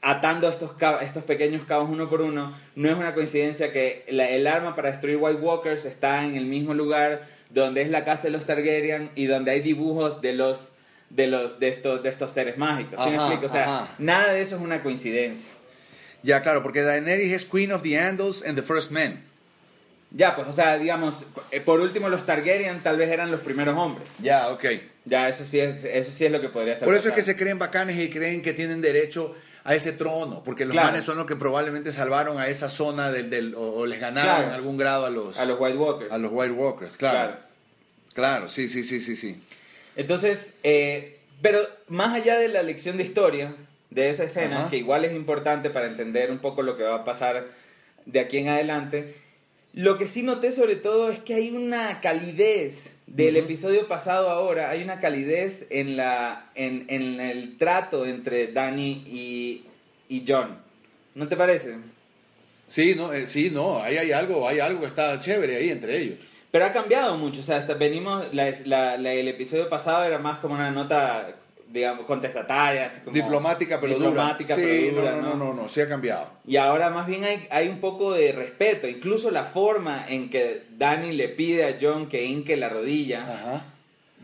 [0.00, 4.46] Atando estos, estos pequeños cabos uno por uno, no es una coincidencia que la- el
[4.46, 8.30] arma para destruir White Walkers está en el mismo lugar donde es la casa de
[8.30, 10.70] los Targaryen y donde hay dibujos de los
[11.10, 13.00] de los de estos de estos seres mágicos.
[13.02, 13.46] ¿Sí me explico?
[13.46, 13.88] O sea, ajá.
[13.98, 15.50] nada de eso es una coincidencia.
[16.22, 19.24] Ya, claro, porque Daenerys es Queen of the Andals and the First Men.
[20.10, 23.76] Ya, pues, o sea, digamos, eh, por último los Targaryen tal vez eran los primeros
[23.76, 24.08] hombres.
[24.20, 24.64] Ya, ok.
[25.04, 27.22] Ya, eso sí es, eso sí es lo que podría estar Por eso es que
[27.22, 30.88] se creen bacanes y creen que tienen derecho a ese trono, porque los Claro.
[30.88, 34.34] manes son los que probablemente salvaron a esa zona del, del- o, o les ganaron
[34.36, 34.48] Claro.
[34.48, 36.10] en algún grado a los, a los White Walkers.
[36.12, 36.96] a los White Walkers.
[36.96, 37.18] Claro.
[37.18, 37.36] Claro.
[38.14, 38.48] claro.
[38.48, 39.42] sí, sí, sí, sí, sí.
[39.98, 41.58] Entonces, eh, pero
[41.88, 43.54] más allá de la lección de historia
[43.90, 44.70] de esa escena, Ajá.
[44.70, 47.48] que igual es importante para entender un poco lo que va a pasar
[48.06, 49.14] de aquí en adelante,
[49.74, 54.70] lo que sí noté sobre todo es que hay una calidez del episodio pasado ahora,
[54.70, 59.64] hay una calidez en, la, en, en el trato entre Danny y,
[60.08, 60.58] y John.
[61.16, 61.74] ¿No te parece?
[62.68, 65.98] Sí, no, eh, sí, no, ahí hay algo, hay algo que está chévere ahí entre
[65.98, 66.18] ellos.
[66.50, 70.18] Pero ha cambiado mucho, o sea, hasta venimos, la, la- la- el episodio pasado era
[70.18, 71.28] más como una nota,
[71.70, 73.12] digamos, contestataria, así como...
[73.14, 74.66] Diplomática pero diplomática, dura.
[74.66, 76.26] pero sí, dura, no, no, no, no, no, sí ha cambiado.
[76.46, 80.62] Y ahora más bien hay, hay un poco de respeto, incluso la forma en que
[80.78, 83.64] Danny le pide a John que hinque la rodilla, Ajá.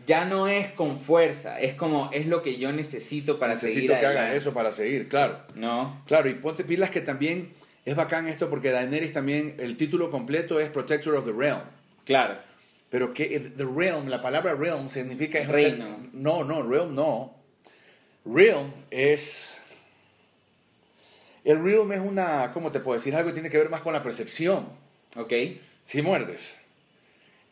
[0.07, 3.99] ya no es con fuerza, es como, es lo que yo necesito para seguir Necesito
[3.99, 5.37] que hagas eso para seguir, claro.
[5.53, 6.01] ¿No?
[6.07, 7.53] Claro, y ponte pilas que también
[7.85, 11.61] es bacán esto porque Daenerys también, el título completo es Protector of the Realm.
[12.05, 12.37] Claro.
[12.89, 15.39] Pero que the realm, la palabra realm significa...
[15.39, 15.99] es Reino.
[16.13, 17.35] No, no, realm no.
[18.25, 19.61] Realm es...
[21.43, 23.13] El realm es una, ¿cómo te puedo decir?
[23.15, 24.69] Algo que tiene que ver más con la percepción.
[25.15, 25.33] ¿Ok?
[25.83, 26.55] Si muerdes.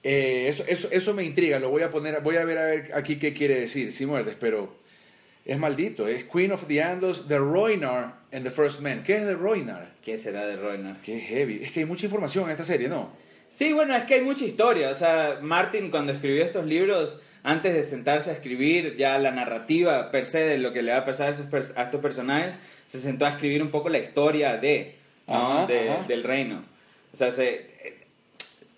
[0.04, 2.92] Eh, eso, eso, eso me intriga, lo voy a poner, voy a ver a ver
[2.94, 4.76] aquí qué quiere decir, si muerdes, pero
[5.46, 9.04] es maldito, es Queen of the Andals, the Roinar and the First Men.
[9.04, 9.94] ¿Qué es the Roinar?
[10.04, 10.98] ¿Qué será de Roynar?
[11.02, 13.12] Qué heavy, es que hay mucha información en esta serie, ¿no?
[13.54, 14.90] Sí, bueno, es que hay mucha historia.
[14.90, 20.10] O sea, Martin cuando escribió estos libros, antes de sentarse a escribir ya la narrativa
[20.10, 22.56] per se de lo que le va a pasar a, esos pers- a estos personajes,
[22.88, 24.96] se sentó a escribir un poco la historia de,
[25.28, 25.60] ¿no?
[25.60, 26.04] Ajá, De- ajá.
[26.08, 26.64] del reino.
[27.14, 27.68] O sea, se,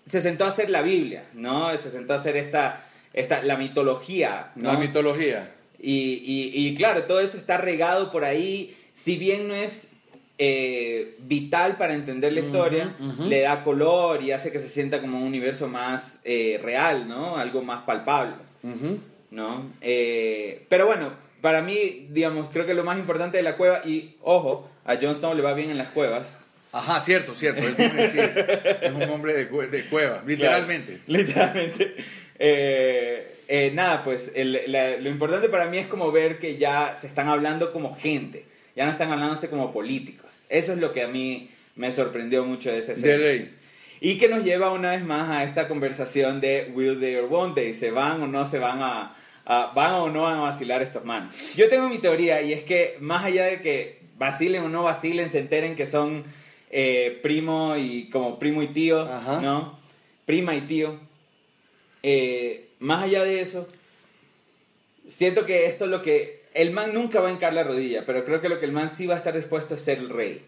[0.06, 1.74] se sentó a hacer la Biblia, ¿no?
[1.78, 2.84] Se sentó a hacer esta,
[3.14, 4.72] esta la mitología, ¿no?
[4.74, 5.52] La mitología.
[5.80, 8.76] Y, y- y claro, todo eso está regado por ahí.
[8.92, 9.90] Si bien no es
[10.38, 13.24] eh, vital para entender la historia, Ujú, ujú.
[13.28, 17.36] le da color y hace que se sienta como un universo más eh, real, ¿no?
[17.36, 18.98] Algo más palpable, Ujú.
[19.30, 19.70] ¿no?
[19.80, 24.16] Eh, pero bueno, para mí, digamos, creo que lo más importante de la cueva, y
[24.22, 26.32] ojo, a Jon Snow le va bien en las cuevas.
[26.72, 28.34] Ajá, cierto, cierto, que decir,
[28.82, 31.00] es un hombre de, cue- de cueva, literalmente.
[31.06, 31.94] Claro, literalmente.
[32.38, 36.96] Eh, eh, nada, pues el- la- lo importante para mí es como ver que ya
[36.98, 38.44] se están hablando como gente,
[38.76, 40.30] ya no están hablándose como políticos.
[40.48, 43.54] Eso es lo que a mí me sorprendió mucho de ese ley.
[44.00, 47.54] Y que nos lleva una vez más a esta conversación de will they or won't
[47.54, 50.82] they, se van o no se van a, a- van o no van a vacilar
[50.82, 51.34] estos manos.
[51.56, 55.30] Yo tengo mi teoría y es que más allá de que vacilen o no vacilen,
[55.30, 56.24] se enteren que son
[56.70, 59.40] eh, primo y como primo y tío, Ajá.
[59.40, 59.78] ¿no?
[60.26, 60.98] Prima y tío.
[62.02, 63.66] Eh, más allá de eso,
[65.08, 68.24] siento que esto es lo que el man nunca va a hincar la rodilla, pero
[68.24, 70.44] creo que lo que el man sí va a estar dispuesto es ser el rey.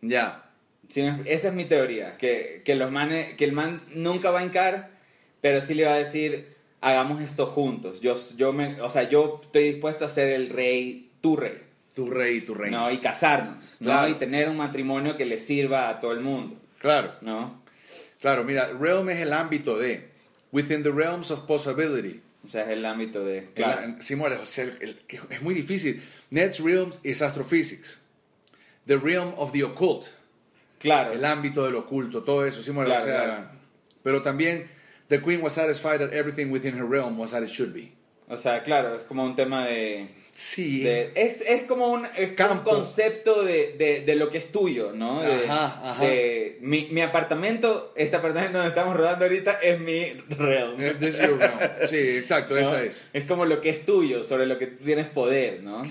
[0.00, 0.50] Ya.
[0.88, 4.44] Sí, esa es mi teoría, que, que, los manes, que el man nunca va a
[4.44, 4.90] hincar,
[5.40, 8.00] pero sí le va a decir, hagamos esto juntos.
[8.00, 11.62] Yo, yo me, o sea, yo estoy dispuesto a ser el rey, tu rey,
[11.94, 12.80] Tu rey, tu reino.
[12.80, 12.90] ¿no?
[12.90, 14.08] Y casarnos, ¿no?
[14.08, 17.60] Y tener un matrimonio que le sirva a todo el mundo, Claro, ¿no?
[18.20, 20.08] claro, mira, realm es el ámbito de,
[20.52, 22.20] within the realms of possibility.
[22.44, 23.50] O sea, es el ámbito de...
[23.54, 24.66] Claro, mueres, o sea,
[25.28, 26.02] es muy difícil.
[26.30, 27.98] Next realms is astrophysics.
[28.86, 30.08] The realm of the occult.
[30.78, 31.12] claro.
[31.12, 32.62] El ámbito del oculto, todo eso.
[32.62, 33.48] Sí, muere, Claro, o sea, claro.
[34.02, 34.68] Pero también,
[35.08, 37.92] the queen was satisfied that everything within her realm was as it should be.
[38.28, 40.08] O sea, claro, es como un tema de...
[40.42, 40.82] Sí.
[40.82, 44.92] de- es, es como un, es un concepto de, de, de lo que es tuyo,
[44.94, 45.20] ¿no?
[45.20, 46.02] Ajá, ajá.
[46.60, 50.80] mi, mi apartamento, este apartamento donde estamos rodando ahorita, es mi realm.
[50.80, 51.58] Eh, this is your realm.
[51.90, 52.60] Sí, exacto, ¿no?
[52.60, 53.10] esa es.
[53.12, 55.82] Es como lo que es tuyo, sobre lo que tú tienes poder, ¿no?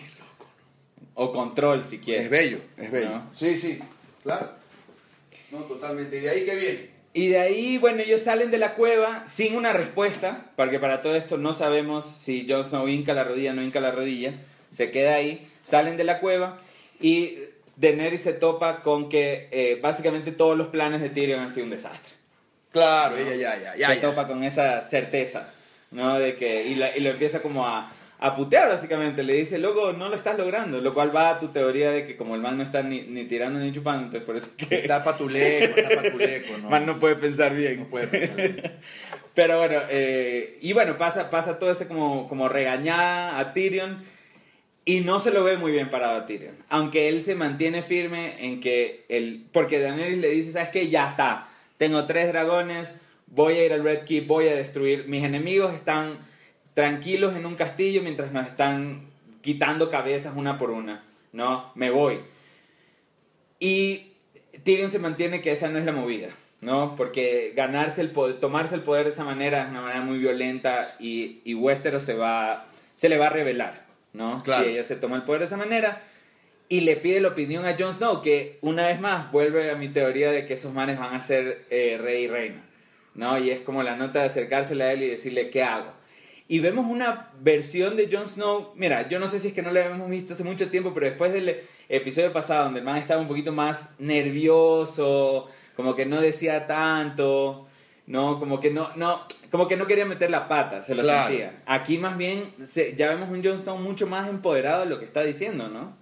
[1.13, 2.25] O control, si quieres.
[2.25, 3.09] Es bello, es bello.
[3.09, 3.29] ¿No?
[3.35, 3.77] Sí, sí,
[4.23, 4.49] claro.
[5.51, 6.17] No, totalmente.
[6.17, 6.89] ¿Y de ahí qué viene?
[7.13, 11.15] Y de ahí, bueno, ellos salen de la cueva sin una respuesta, porque para todo
[11.15, 14.33] esto no sabemos si Jon Snow hinca la rodilla o no hinca la rodilla.
[14.71, 16.57] Se queda ahí, salen de la cueva
[17.01, 17.39] y
[17.77, 21.71] Daenerys se topa con que eh, básicamente todos los planes de Tyrion han sido un
[21.71, 22.13] desastre.
[22.71, 23.87] Claro, ella ya, ya, ya.
[23.87, 24.01] se ya.
[24.01, 25.51] topa con esa certeza,
[25.89, 26.19] ¿no?
[26.19, 27.91] De que, y, la- y lo empieza como a,
[28.21, 31.49] a putear básicamente, le dice, loco, no lo estás logrando, lo cual va a tu
[31.49, 34.35] teoría de que como el man no está ni, ni tirando ni chupando, entonces por
[34.35, 36.69] eso es que Está patuleco, está patuleco, el ¿no?
[36.69, 37.79] man no puede pensar bien.
[37.79, 38.73] No puede pensar bien.
[39.33, 44.03] Pero bueno, eh, y bueno, pasa, pasa todo este como, como regañada a Tyrion
[44.83, 46.57] y no se lo ve muy bien parado a Tyrion.
[46.67, 49.45] Aunque él se mantiene firme en que el...
[49.53, 50.89] Porque Daenerys le dice, ¿sabes qué?
[50.89, 51.47] Ya está.
[51.77, 52.93] Tengo tres dragones,
[53.27, 55.07] voy a ir al Red Keep, voy a destruir.
[55.07, 56.17] Mis enemigos están
[56.73, 59.07] tranquilos en un castillo mientras nos están
[59.41, 61.03] quitando cabezas una por una.
[61.31, 61.71] ¿No?
[61.75, 62.21] Me voy.
[63.59, 64.13] Y
[64.63, 66.29] Tyrion se mantiene que esa no es la movida,
[66.61, 66.95] ¿no?
[66.95, 70.95] Porque ganarse el poder, tomarse el poder de esa manera es una manera muy violenta
[70.99, 74.41] y, y Westeros se va, se le va a revelar, ¿no?
[74.43, 74.63] Claro.
[74.63, 76.01] Si ella se toma el poder de esa manera
[76.67, 79.89] y le pide la opinión a Jon Snow, que una vez más vuelve a mi
[79.89, 82.63] teoría de que esos manes van a ser eh, rey y reina,
[83.15, 83.37] ¿no?
[83.37, 85.91] Y es como la nota de acercársele a él y decirle, ¿qué hago?
[86.51, 88.73] Y vemos una versión de Jon Snow.
[88.75, 91.05] Mira, yo no sé si es que no lo habíamos visto hace mucho tiempo, pero
[91.05, 91.55] después del
[91.87, 97.67] episodio pasado, donde el man estaba un poquito más nervioso, como que no decía tanto,
[98.07, 98.39] ¿no?
[98.39, 101.27] Como que no, no, como que no quería meter la pata, se lo Claro.
[101.29, 101.61] sentía.
[101.67, 105.05] Aquí más bien se- ya vemos un Jon Snow mucho más empoderado de lo que
[105.05, 105.95] está diciendo, ¿no?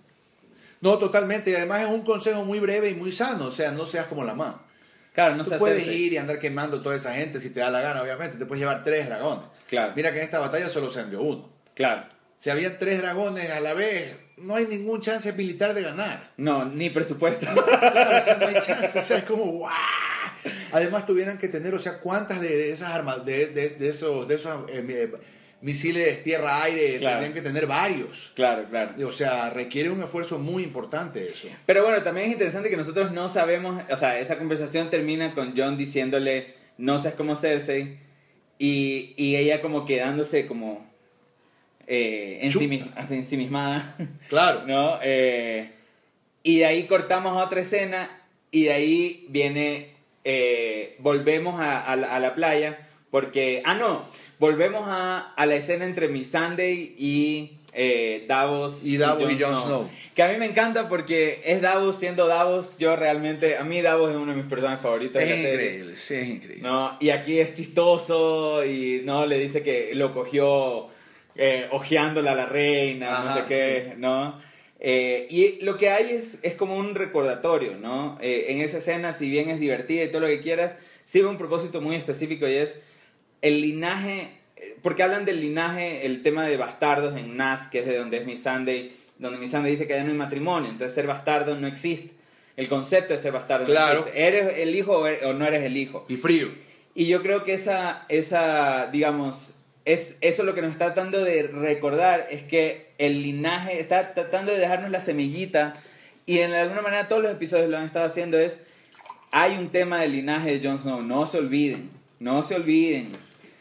[0.80, 1.52] No, totalmente.
[1.52, 3.46] Y además es un consejo muy breve y muy sano.
[3.48, 4.62] O sea, no seas como la mamá.
[5.14, 7.82] Claro, no Tú puedes ir y andar quemando toda esa gente si te da la
[7.82, 8.38] gana, obviamente.
[8.38, 9.44] Te puedes llevar tres dragones.
[9.68, 9.94] Claro.
[9.96, 11.50] Mira que en esta batalla solo se envió uno.
[11.74, 12.06] Claro.
[12.40, 16.32] Si había tres dragones a la vez, no hay ningún chance militar de ganar.
[16.38, 17.46] No, ni presupuesto.
[17.46, 19.00] Claro, o sea, no hay chance.
[19.00, 19.74] O sea, es como ¡guau!
[20.72, 24.36] Además tuvieran que tener, o sea, cuántas de, esas armas, de, de- de esos, de
[24.36, 25.12] esos eh,
[25.62, 27.20] misiles tierra-aire, Claro.
[27.22, 28.32] tendrían que tener varios.
[28.36, 29.08] claro, claro.
[29.08, 31.48] O sea, requiere un esfuerzo muy importante eso.
[31.66, 35.54] Pero bueno, también es interesante que nosotros no sabemos, o sea, esa conversación termina con
[35.58, 37.98] John diciéndole, no seas como Cersei,
[38.60, 40.86] y, y ella como quedándose como
[41.88, 43.96] eh, ensimis- así ensimismada,
[44.30, 44.64] Claro.
[44.66, 45.00] ¿no?
[45.04, 45.72] Eh,
[46.44, 48.10] y de ahí cortamos a otra escena,
[48.52, 49.90] y de ahí viene,
[50.24, 54.06] eh, volvemos a, a la, a la playa, porque, ah, no,
[54.40, 59.90] volvemos a, a la escena entre Missandei y eh, Davos Y Davos y Jon Snow.
[60.16, 62.78] que a mí me encanta porque es Davos siendo Davos.
[62.80, 65.54] Yo realmente, a mí Davos es uno de mis personajes favoritos de Es serie.
[65.54, 66.64] increíble, sí, es increíble.
[66.64, 66.98] ¿no?
[67.00, 70.88] Y aquí es chistoso y no le dice que lo cogió
[71.36, 74.42] eh, ojeándola a la reina, no sé qué, ¿no?
[74.80, 78.18] Eh, y lo que hay es, es como un recordatorio, ¿no?
[78.22, 81.38] Eh, en esa escena, si bien es divertida y todo lo que quieras, sirve un
[81.38, 82.80] propósito muy específico y es
[83.42, 84.30] el linaje,
[84.82, 88.26] porque hablan del linaje, el tema de bastardos en Nath, que es de donde es
[88.26, 92.16] Missandei, donde Missandei dice que ya no hay matrimonio, entonces ser bastardo no existe.
[92.56, 94.02] El concepto de ser bastardo Claro.
[94.02, 94.28] no existe.
[94.28, 96.06] ¿Eres el hijo o eres- o no eres el hijo?
[96.10, 96.50] Y frío.
[96.96, 101.44] Y yo creo que esa, esa digamos, es, eso lo que nos está tratando de
[101.44, 105.76] recordar es que el linaje está tratando de dejarnos la semillita
[106.26, 108.60] y en alguna manera todos los episodios lo han estado haciendo es,
[109.32, 113.12] hay un tema del linaje de Jon Snow, no se olviden, no se olviden.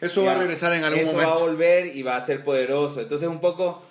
[0.00, 1.30] Eso va a regresar en algún eso momento.
[1.30, 3.00] va a volver y va a ser poderoso.
[3.00, 3.82] Entonces un poco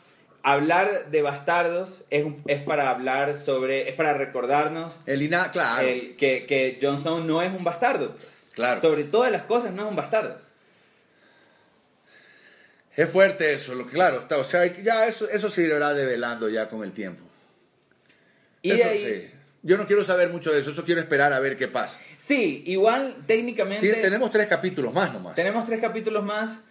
[0.44, 5.88] hablar de bastardos es, es para hablar sobre, es para recordarnos El Ina, claro.
[5.88, 8.12] el- que, que Jon Snow no es un bastardo.
[8.16, 8.28] pues.
[8.54, 8.80] Claro.
[8.80, 10.40] Sobre todas las cosas no es un bastardo.
[12.96, 16.70] Es fuerte eso, lo claro, está, o sea, ya eso, eso se irá develando ya
[16.70, 17.26] con el tiempo.
[18.62, 19.35] Y Eso ahí, sí.
[19.68, 22.00] Yo no quiero saber mucho de eso, eso quiero esperar a ver qué pasa.
[22.18, 25.36] sí, igual técnicamente Tien- tenemos tres capítulos más nomás.
[25.36, 26.62] tenemos tres capítulos más.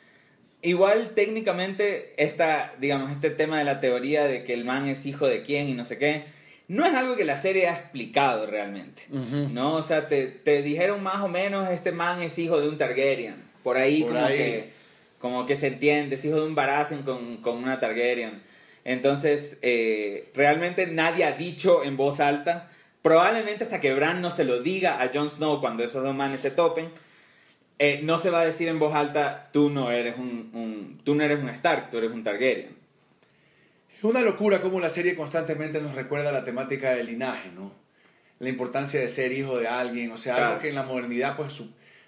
[0.62, 5.26] Igual técnicamente esta, digamos, este tema de la teoría de que el man es hijo
[5.26, 6.24] de quién y no sé qué,
[6.68, 9.02] no es algo que la serie ha explicado realmente.
[9.10, 9.48] Ujú.
[9.50, 9.74] ¿No?
[9.74, 13.34] O sea, te, te dijeron más o menos este man es hijo de un Targaryen.
[13.62, 14.36] Por ahí, Por como, ahí.
[14.38, 14.70] Que,
[15.18, 18.40] como que se entiende, es hijo de un Baratheon con, con una Targaryen.
[18.84, 22.70] Entonces, eh, realmente nadie ha dicho en voz alta,
[23.04, 26.40] probablemente hasta que Bran no se lo diga a Jon Snow cuando esos dos manes
[26.40, 26.88] se topen,
[27.78, 31.14] eh, no se va a decir en voz alta, tú no eres un, un- tú
[31.14, 32.74] no eres un Stark, tú eres un Targaryen.
[33.98, 37.72] Es una locura cómo la serie constantemente nos recuerda la temática del linaje, ¿no?
[38.38, 40.50] La importancia de ser hijo de alguien, o sea, Claro.
[40.52, 41.60] algo que en la modernidad, pues,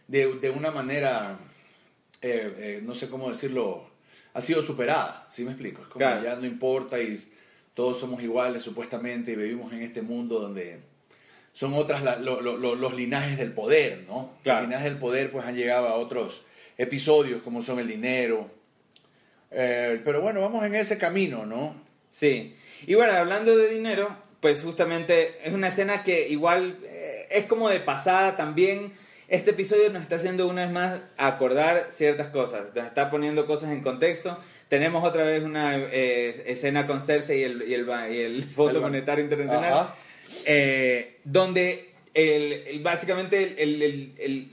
[0.08, 1.36] de, de una manera,
[2.22, 3.90] eh, eh, no sé cómo decirlo,
[4.32, 5.82] ha sido superada, ¿sí me explico?
[5.82, 6.22] Es como Claro.
[6.22, 7.18] ya no importa y
[7.76, 10.80] todos somos iguales supuestamente y vivimos en este mundo donde
[11.52, 14.32] son otras la- lo- lo- lo- los linajes del poder, ¿no?
[14.42, 14.62] Claro.
[14.62, 16.42] Los linajes del poder pues han llegado a otros
[16.78, 18.50] episodios como son el dinero.
[19.50, 21.76] Eh, pero bueno, vamos en ese camino, ¿no?
[22.10, 22.56] Sí.
[22.86, 24.08] Y bueno, hablando de dinero,
[24.40, 28.92] pues justamente es una escena que igual eh, es como de pasada también.
[29.28, 33.70] Este episodio nos está haciendo una vez más acordar ciertas cosas, nos está poniendo cosas
[33.72, 34.38] en contexto.
[34.68, 38.80] Tenemos otra vez una eh, escena con Cersei y el, y el, y el Fondo
[38.80, 39.88] Monetario Internacional,
[40.44, 44.52] eh, donde el, básicamente el,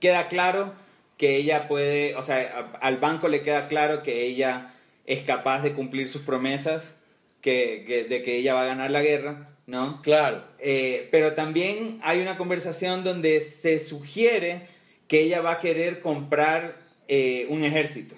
[0.00, 0.74] queda claro
[1.16, 4.74] que ella puede, o sea, al banco le queda claro que ella
[5.06, 6.94] es capaz de cumplir sus promesas,
[7.40, 10.02] que, que- de que ella va a ganar la guerra, ¿no?
[10.02, 10.44] Claro.
[10.58, 14.68] Eh, pero también hay una conversación donde se sugiere
[15.08, 16.76] que ella va a querer comprar
[17.08, 18.14] eh, un ejército,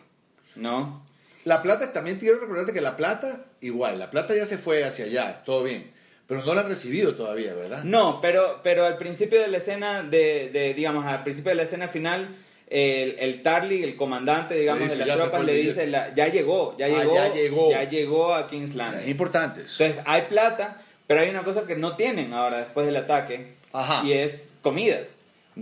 [0.54, 1.04] ¿no?
[1.44, 5.04] La plata, también quiero recordarte que la plata, igual, la plata ya se fue hacia
[5.04, 5.92] allá, todo bien.
[6.26, 7.84] Pero no la han recibido todavía, ¿verdad?
[7.84, 11.62] No, pero, pero al principio de la escena, de, de, digamos, al principio de la
[11.62, 12.34] escena final,
[12.68, 16.26] el, el Tarly, el comandante, digamos, dice, de "Ya las tropas, le dice, la- ya
[16.26, 17.70] llegó, ya Ah, llegó, ya llegó.
[17.70, 19.84] ya llegó a King's Es importante eso.
[19.84, 24.02] Entonces, hay plata, pero hay una cosa que no tienen ahora después del ataque, Ajá.
[24.04, 24.98] y es comida.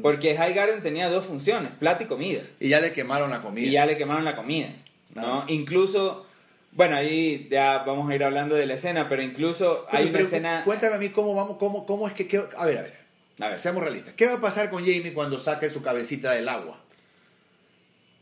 [0.03, 2.43] Porque High Garden tenía dos funciones, plata y comida.
[2.59, 3.67] Y ya le quemaron la comida.
[3.67, 4.69] Y ya le quemaron la comida,
[5.15, 5.41] ¿no?
[5.43, 5.45] Ah.
[5.47, 6.27] Incluso,
[6.73, 10.27] bueno, ahí ya vamos a ir hablando de la escena, pero incluso hay Pero- una
[10.27, 10.63] escena...
[10.65, 12.27] Cuéntame a mí cómo vamos, cómo, cómo es que...
[12.27, 12.95] qué- a ver, a ver.
[13.41, 13.61] A ver.
[13.63, 14.15] Seamos realistas.
[14.15, 16.81] ¿Qué va a pasar con Jamie cuando saque su cabecita del agua?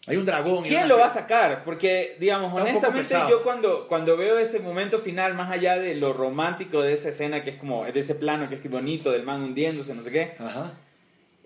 [0.07, 0.65] Hay un dragón.
[0.65, 1.63] ¿Quién lo va a sacar?
[1.65, 6.83] Porque, digamos, honestamente, yo cuando, cuando veo ese momento final, más allá de lo romántico
[6.83, 9.95] de esa escena, que es como, de ese plano que es bonito, del man hundiéndose,
[9.95, 10.73] no sé qué, Ajá,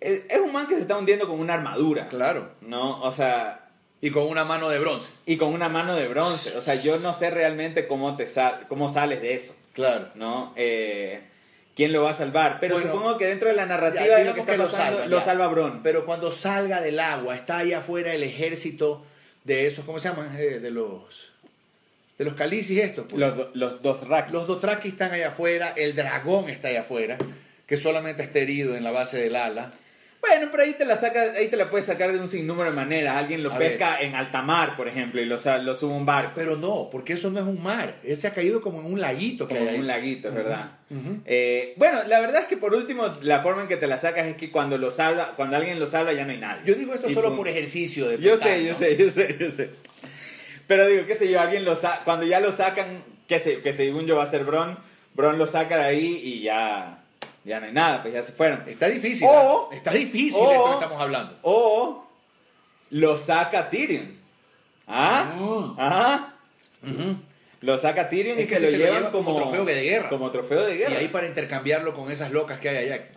[0.00, 2.50] es, es un man que se está hundiendo con una armadura, claro.
[2.62, 3.02] ¿no?
[3.02, 3.68] O sea,
[4.00, 5.12] Y con una mano de bronce.
[5.26, 6.56] y con una mano de bronce.
[6.56, 10.08] O sea, yo no sé realmente cómo, te sal, cómo sales de eso, Claro.
[10.14, 10.54] ¿no?
[10.56, 11.20] Eh,
[11.76, 12.58] ¿Quién lo va a salvar?
[12.58, 14.68] Pero Bueno, supongo que dentro de la narrativa de lo que digamos está que lo
[14.68, 15.82] salva, lo salva Bron.
[15.82, 19.04] Pero cuando salga del agua, está ahí afuera el ejército
[19.44, 20.34] de esos, ¿cómo se llaman?
[20.38, 21.32] Eh, de los...
[22.18, 23.04] De los calicis estos.
[23.08, 23.20] pues.
[23.20, 24.32] Los, do- los dos racks.
[24.32, 27.18] Los Dothraki están allá afuera, el dragón está allá afuera,
[27.66, 29.70] que solamente está herido en la base del ala.
[30.28, 32.76] Bueno, pero ahí te la saca, ahí te la puedes sacar de un sinnúmero de
[32.76, 33.16] maneras.
[33.16, 36.06] Alguien lo A pesca en alta mar, por ejemplo, y lo, lo sube a un
[36.06, 36.32] barco.
[36.34, 37.94] Pero no, porque eso no es un mar.
[38.02, 39.78] Él se ha caído como en un laguito como ahí.
[39.78, 40.70] un laguito, es verdad.
[41.24, 44.26] Eh, bueno, la verdad es que por último, la forma en que te la sacas
[44.26, 46.62] es que cuando lo salva, cuando alguien lo salva ya no hay nadie.
[46.64, 47.38] Yo digo esto Y solo pum.
[47.38, 48.78] por ejercicio de Yo sé, yo ¿no?
[48.78, 49.70] sé, yo sé, yo sé.
[50.66, 53.72] Pero digo, qué sé yo, alguien lo sa- cuando ya lo sacan, que, se, que
[53.72, 54.78] según yo va a ser Bron,
[55.14, 57.04] Bron lo saca de ahí y ya,
[57.46, 58.62] ya no hay nada, pues ya se fueron.
[58.68, 59.26] Está difícil.
[59.30, 59.74] O- ¿ah?
[59.74, 61.38] Está difícil o- esto que estamos hablando.
[61.42, 62.06] O
[62.90, 64.16] lo saca Tyrion.
[64.86, 65.32] ¿Ah?
[65.78, 66.34] ¿Ah?
[66.82, 67.16] Ujú.
[67.62, 70.08] Lo saca Tyrion y que se, lo se llevan lleva como trofeo de guerra.
[70.08, 70.98] Como trofeo de Y guerra.
[70.98, 73.08] ahí para intercambiarlo con esas locas que hay allá.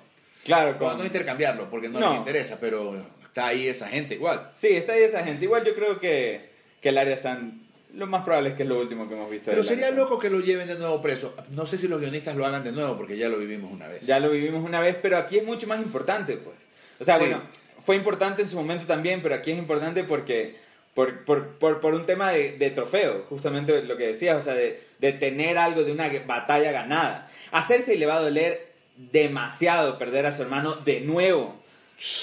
[0.45, 2.09] Claro, con- no intercambiarlo porque no, No.
[2.11, 4.49] les interesa, pero está ahí esa gente igual.
[4.55, 5.43] Sí, está ahí esa gente.
[5.45, 6.49] Igual yo creo que,
[6.81, 7.67] que el área San.
[7.95, 9.49] Lo más probable es que es lo último que hemos visto.
[9.51, 11.33] Pero sería loco que lo lleven de nuevo preso.
[11.51, 14.05] No sé si los guionistas lo hagan de nuevo porque ya lo vivimos una vez.
[14.05, 16.55] Ya lo vivimos una vez, pero aquí es mucho más importante, pues.
[16.99, 17.21] O sea, Sí.
[17.21, 17.41] bueno,
[17.85, 20.67] fue importante en su momento también, pero aquí es importante porque.
[20.93, 24.53] Por, por, por, por un tema de, de trofeo, justamente lo que decías, o sea,
[24.55, 27.29] de, de tener algo de una batalla ganada.
[27.51, 31.55] A Cersei le va a doler demasiado perder a su hermano de nuevo,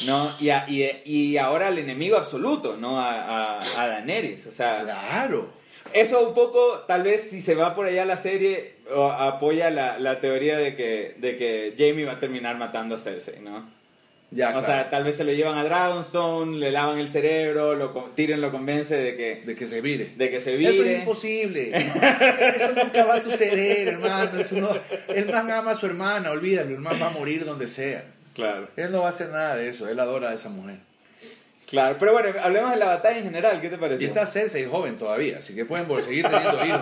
[0.05, 0.35] ¿no?
[0.41, 3.01] Y, a- y, y ahora al enemigo absoluto, ¿no?
[3.01, 4.83] A, a, a Daenerys, o sea...
[4.83, 5.51] Claro.
[5.93, 9.99] Eso un poco, tal vez si se va por allá la serie, o apoya la,
[9.99, 13.75] la teoría de que, de que Jamie va a terminar matando a Cersei, ¿no?
[14.33, 14.67] Ya, o claro.
[14.67, 18.51] sea, tal vez se lo llevan a Dragonstone, le lavan el cerebro, lo, Tyrion lo
[18.51, 20.11] convence de que, de que se vire.
[20.17, 20.99] de que se Eso es vire.
[20.99, 21.77] imposible.
[21.77, 24.39] Eso nunca va a suceder, hermano.
[24.41, 24.77] Eso no-
[25.15, 26.71] El man ama a su hermana, olvídalo.
[26.71, 28.05] El man va a morir donde sea.
[28.35, 28.69] Claro.
[28.77, 29.89] Él no va a hacer nada de eso.
[29.89, 30.77] Él adora a esa mujer.
[31.67, 34.07] Claro, pero bueno, hablemos de la batalla en general, ¿qué te Y pareció?
[34.07, 36.81] está Cersei joven todavía, así que pueden seguir teniendo hijos.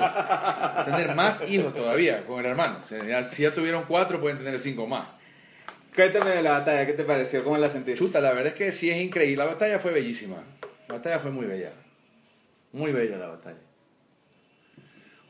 [0.85, 2.81] Tener más hijos todavía con el hermano.
[2.83, 5.09] O sea, ya- si ya tuvieron cuatro, pueden tener cinco más.
[5.95, 7.43] Cuéntame de la batalla, ¿qué te pareció?
[7.45, 7.99] ¿Cómo la sentiste?
[7.99, 9.37] Chuta, la verdad es que sí es increíble.
[9.37, 10.43] La batalla fue bellísima.
[10.89, 11.73] La batalla fue muy bella.
[12.73, 13.59] Muy bella la batalla.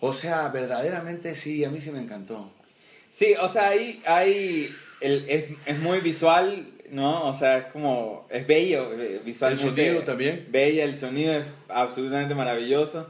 [0.00, 2.50] O sea, verdaderamente sí, a mí sí me encantó.
[3.10, 7.28] Sí, o sea, ahí, ahí el- es, es muy visual, ¿no?
[7.28, 9.66] O sea, es como, es bello eh, visualmente.
[9.68, 10.46] El sonido también.
[10.50, 13.08] Bella, el sonido es absolutamente maravilloso.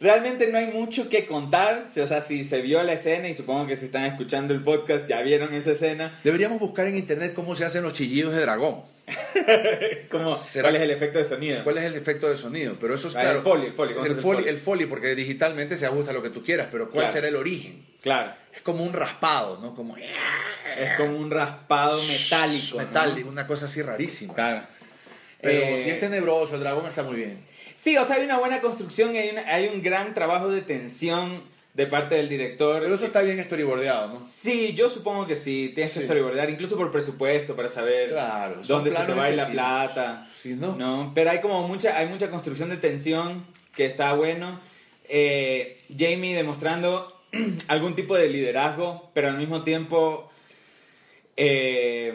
[0.00, 3.66] Realmente no hay mucho que contar, o sea, si se vio la escena y supongo
[3.66, 7.54] que si están escuchando el podcast ya vieron esa escena, Deberíamos buscar en internet cómo
[7.54, 8.82] se hacen los chillidos de dragón.
[10.38, 11.64] ¿Será- ¿cuál es el efecto de sonido?
[11.64, 12.76] ¿Cuál es el efecto de sonido?
[12.80, 13.38] Pero eso es Ah, claro.
[13.38, 14.48] el foley, el foley, ¿cómo el foley, foley?
[14.48, 17.12] el foley, porque digitalmente se ajusta a lo que tú quieras, pero ¿cuál Claro.
[17.12, 17.84] será el origen?
[18.00, 18.32] Claro.
[18.52, 19.74] Es como un raspado, ¿no?
[19.74, 22.78] Como Es como un raspado metálico.
[22.78, 22.84] ¿no?
[22.86, 24.34] metal, una cosa así rarísima.
[24.34, 24.62] Claro.
[25.40, 27.44] Pero Eh, si es tenebroso, el dragón está muy bien.
[27.74, 30.60] Sí, o sea, hay una buena construcción y hay, una- hay un gran trabajo de
[30.62, 31.42] tensión
[31.72, 32.82] de parte del director.
[32.82, 34.26] Pero eso está bien storyboardeado, ¿no?
[34.26, 35.70] Sí, yo supongo que sí.
[35.74, 36.04] Tienes que Sí.
[36.04, 40.28] storyboardear, incluso por presupuesto, para saber Claro, dónde se te va a ir la plata.
[40.42, 40.74] Sí, ¿no?
[40.76, 44.60] No, pero hay como mucha, hay mucha construcción de tensión que está bueno.
[45.08, 47.19] Eh, Jamie demostrando
[47.68, 50.30] algún tipo de liderazgo, pero al mismo tiempo,
[51.36, 52.14] eh,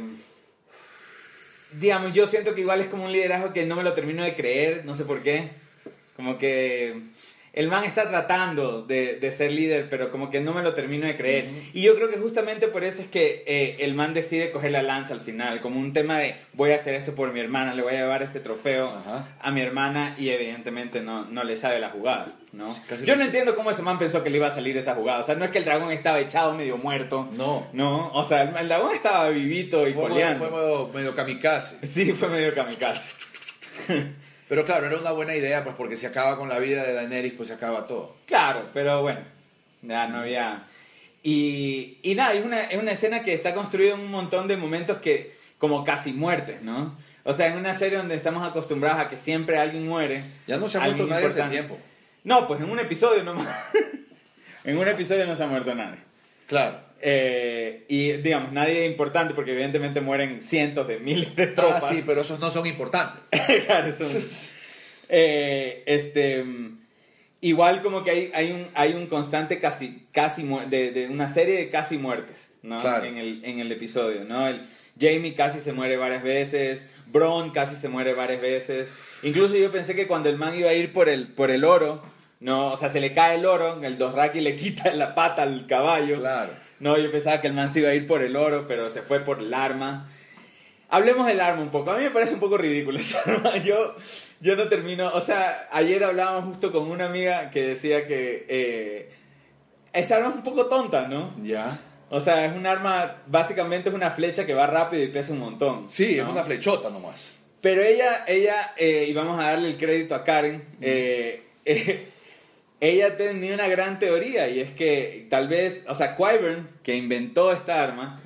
[1.74, 4.36] digamos, yo siento que igual es como un liderazgo que no me lo termino de
[4.36, 5.49] creer, no sé por qué.
[6.16, 7.01] Como que
[7.56, 11.08] el man está tratando de, de ser líder, pero como que no me lo termino
[11.08, 11.49] de creer.
[11.74, 14.84] Y yo creo que justamente por eso es que eh, el man decide coger la
[14.84, 17.82] lanza al final, como un tema de voy a hacer esto por mi hermana, le
[17.82, 19.28] voy a llevar este trofeo Ajá.
[19.41, 22.76] a mi hermana y evidentemente no, no le sabe la jugada, ¿no?
[22.89, 25.22] Casi Yo no entiendo cómo ese man pensó que le iba a salir esa jugada.
[25.22, 27.30] O sea, no es que el dragón estaba echado medio muerto.
[27.32, 27.68] No.
[27.72, 30.49] No, o sea, el, el dragón estaba vivito y Fue, medio, coleando.
[30.49, 31.88] fue medio, medio kamikaze.
[31.88, 33.16] Sí, fue medio kamikaze.
[34.48, 37.34] Pero claro, era una buena idea, pues porque si acaba con la vida de Daenerys,
[37.34, 38.16] pues se acaba todo.
[38.26, 39.22] Claro, pero bueno,
[39.82, 40.64] ya no había...
[41.24, 44.58] Y, y nada, es una, es una escena que está construida en un montón de
[44.58, 46.96] momentos que, como casi muertes, ¿no?
[47.24, 50.24] O sea, en una serie donde estamos acostumbrados a que siempre alguien muere.
[50.46, 51.80] Ya no se ha muerto nadie hace tiempo.
[52.24, 53.48] No, pues en un episodio nomás.
[54.64, 55.98] en un episodio no se ha muerto nadie.
[56.48, 56.84] Claro.
[57.02, 61.84] Eh, y digamos, nadie importante porque evidentemente mueren cientos de miles de tropas.
[61.84, 63.22] Ah, sí, pero esos no son importantes.
[63.66, 64.22] Claro, son-
[65.08, 66.43] Eh, este,
[67.41, 71.58] igual como que hay, hay, un, hay un constante casi, casi de, de una serie
[71.58, 72.82] de casi muertes ¿no?
[72.82, 73.06] Claro.
[73.06, 74.24] en, el, en el episodio.
[74.24, 74.48] ¿no?
[74.48, 74.66] El,
[75.00, 78.93] Jamie casi se muere varias veces, Bron casi se muere varias veces.
[79.24, 82.02] Incluso yo pensé que cuando el man iba a ir por el, por el oro,
[82.39, 85.67] no, o sea, se le cae el oro, el Dothraki le quita la pata al
[85.67, 86.19] caballo.
[86.19, 86.53] Claro.
[86.79, 89.01] No, yo pensaba que el man se iba a ir por el oro, pero se
[89.01, 90.09] fue por el arma.
[90.89, 91.91] Hablemos del arma un poco.
[91.91, 93.57] A mí me parece un poco ridículo esa arma.
[93.63, 93.95] Yo,
[94.41, 95.09] yo no termino.
[95.13, 99.09] O sea, ayer hablábamos justo con una amiga que decía que eh,
[99.93, 101.33] esa arma es un poco tonta, ¿no?
[101.41, 101.79] Ya.
[102.09, 105.39] O sea, es un arma, básicamente es una flecha que va rápido y pesa un
[105.39, 105.89] montón.
[105.89, 107.33] Sí, es una flechota nomás.
[107.61, 111.43] Pero ella, ella eh, y vamos a darle el crédito a Karen, eh,
[112.80, 117.51] ella tenía una gran teoría y es que tal vez, o sea, Qyburn, que inventó
[117.51, 118.21] esta arma,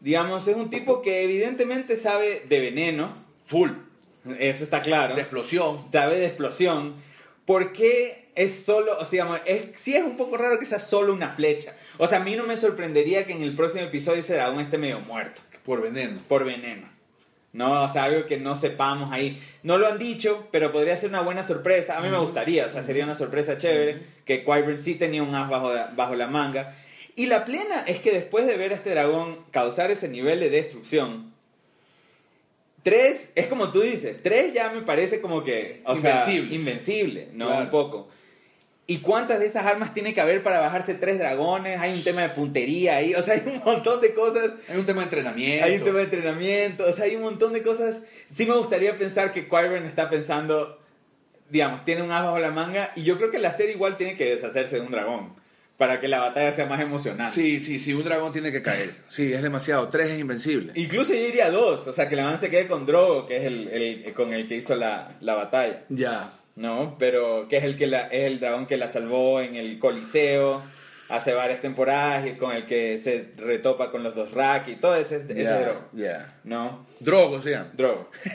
[0.00, 3.14] digamos, es un tipo que evidentemente sabe de veneno,
[3.46, 3.70] Full.
[4.38, 5.86] eso está claro, De explosión.
[5.92, 6.94] sabe de explosión,
[7.44, 10.78] ¿por qué es solo, o sea, digamos, es, sí es un poco raro que sea
[10.78, 11.74] solo una flecha?
[11.98, 14.78] O sea, a mí no me sorprendería que en el próximo episodio ese dragón esté
[14.78, 16.20] medio muerto Por veneno.
[16.28, 16.88] por veneno.
[17.52, 19.40] No, o sea, algo que no sepamos ahí.
[19.64, 21.98] No lo han dicho, pero podría ser una buena sorpresa.
[21.98, 25.34] A mí me gustaría, o sea, sería una sorpresa chévere que Qyburn sí tenía un
[25.34, 26.76] as bajo, bajo la manga.
[27.16, 30.48] Y la plena es que después de ver a este dragón causar ese nivel de
[30.48, 31.32] destrucción,
[32.82, 36.52] tres, es como tú dices, tres ya me parece como que, o sea, Invencibles.
[36.52, 37.46] invencible, ¿no?
[37.46, 37.62] Claro.
[37.64, 38.08] Un poco.
[38.92, 41.78] ¿Y cuántas de esas armas tiene que haber para bajarse tres dragones?
[41.78, 44.84] Hay un tema de puntería ahí, o sea, hay un montón de cosas Hay un
[44.86, 45.64] tema de entrenamiento.
[45.64, 48.02] hay un tema de entrenamiento, o sea, hay un montón de cosas.
[48.28, 50.80] Sí me gustaría pensar que Qyburn está pensando,
[51.50, 54.16] digamos, tiene un as bajo la manga y yo creo que la serie igual tiene
[54.16, 55.34] que deshacerse de un dragón
[55.76, 57.32] para que la batalla sea más emocionante.
[57.32, 58.90] Sí, sí, sí, un dragón tiene que caer.
[59.08, 59.88] Sí, es demasiado.
[59.88, 60.72] Tres es invencible.
[60.74, 63.36] Incluso yo iría a dos, o sea, que la man se quede con Drogo, que
[63.38, 66.32] es el, el- con el que hizo la, la batalla, Ya.
[66.56, 66.96] ¿No?
[66.98, 70.62] Pero que es el, que la, es el dragón que la salvó en el Coliseo
[71.08, 74.94] hace varias temporadas y con el que se retopa con los dos Rack y todo
[74.94, 76.38] ese, ese Drogo, ya.
[76.44, 76.86] ¿no?
[77.00, 77.70] Drogo se llama.
[77.74, 78.08] Drogo.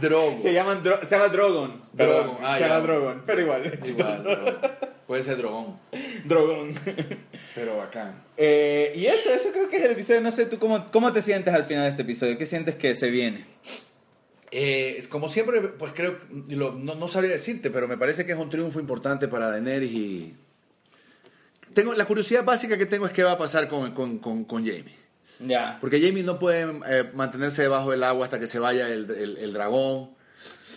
[0.00, 0.38] Drogo.
[0.40, 1.82] Se, llaman Dro- se llama Drogon.
[1.92, 2.68] Drogon, Perdón, ah, se ya.
[2.68, 3.80] llama Drogon, pero igual.
[3.84, 4.52] Igual, Drogo.
[5.08, 5.78] Puede ser dragón,
[6.26, 6.70] Drogon.
[7.54, 8.22] pero bacán.
[8.36, 10.20] Eh, y eso, eso creo que es el episodio.
[10.20, 12.36] No sé, ¿tú cómo, cómo te sientes al final de este episodio?
[12.36, 13.42] ¿Qué sientes que se viene?
[14.50, 16.18] Eh, como siempre, pues creo,
[16.48, 19.90] lo- no, no sabría decirte, pero me parece que es un triunfo importante para Daenerys
[19.92, 20.34] y...
[21.74, 24.64] Tengo, la curiosidad básica que tengo es qué va a pasar con, con, con, con
[24.66, 24.96] Jamie.
[25.40, 25.76] Ya.
[25.80, 29.36] Porque Jamie no puede eh, mantenerse debajo del agua hasta que se vaya el, el-
[29.36, 30.10] el dragón.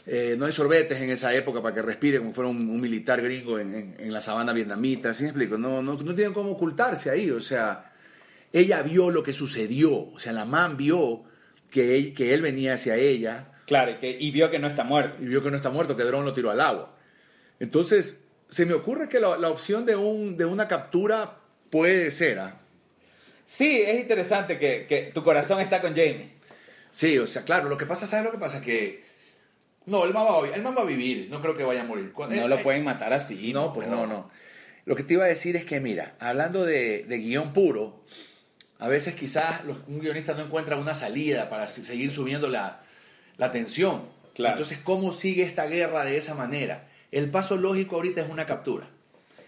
[0.05, 3.21] Eh, no hay sorbetes en esa época para que respire como fuera un, un militar
[3.21, 5.13] gringo en, en- en la sabana vietnamita.
[5.13, 5.57] ¿Sí me explico?
[5.57, 7.31] No, no, no tienen cómo ocultarse ahí.
[7.31, 7.93] O sea,
[8.51, 9.93] ella vio lo que sucedió.
[10.11, 11.23] O sea, la man vio
[11.71, 14.83] que él, que él venía hacia ella Claro, y, que, y vio que no está
[14.83, 15.17] muerto.
[15.21, 16.93] y vio que no está muerto, que Dron lo tiró al agua.
[17.61, 18.19] Entonces,
[18.49, 21.37] se me ocurre que la, la opción de, un, de una captura
[21.69, 22.39] puede ser.
[22.39, 22.59] ¿ah?
[23.45, 26.31] Sí, es interesante que, que tu corazón está con Jamie.
[26.91, 28.59] Sí, o sea, claro, lo que pasa, ¿sabes lo que pasa?
[28.61, 29.05] Que.
[29.85, 31.85] No, el man va a, el man va a vivir, no creo que vaya a
[31.85, 32.11] morir.
[32.11, 33.53] Cuando- No lo pueden matar así.
[33.53, 34.29] No, pues no, no.
[34.83, 38.03] Lo que te iba a decir es que, mira, hablando de, de guion puro,
[38.79, 42.80] a veces quizás los- un guionista no encuentra una salida para se- seguir subiendo la,
[43.41, 44.03] la tensión.
[44.35, 44.53] Claro.
[44.55, 46.87] Entonces, ¿cómo sigue esta guerra de esa manera?
[47.11, 48.87] El paso lógico ahorita es una captura.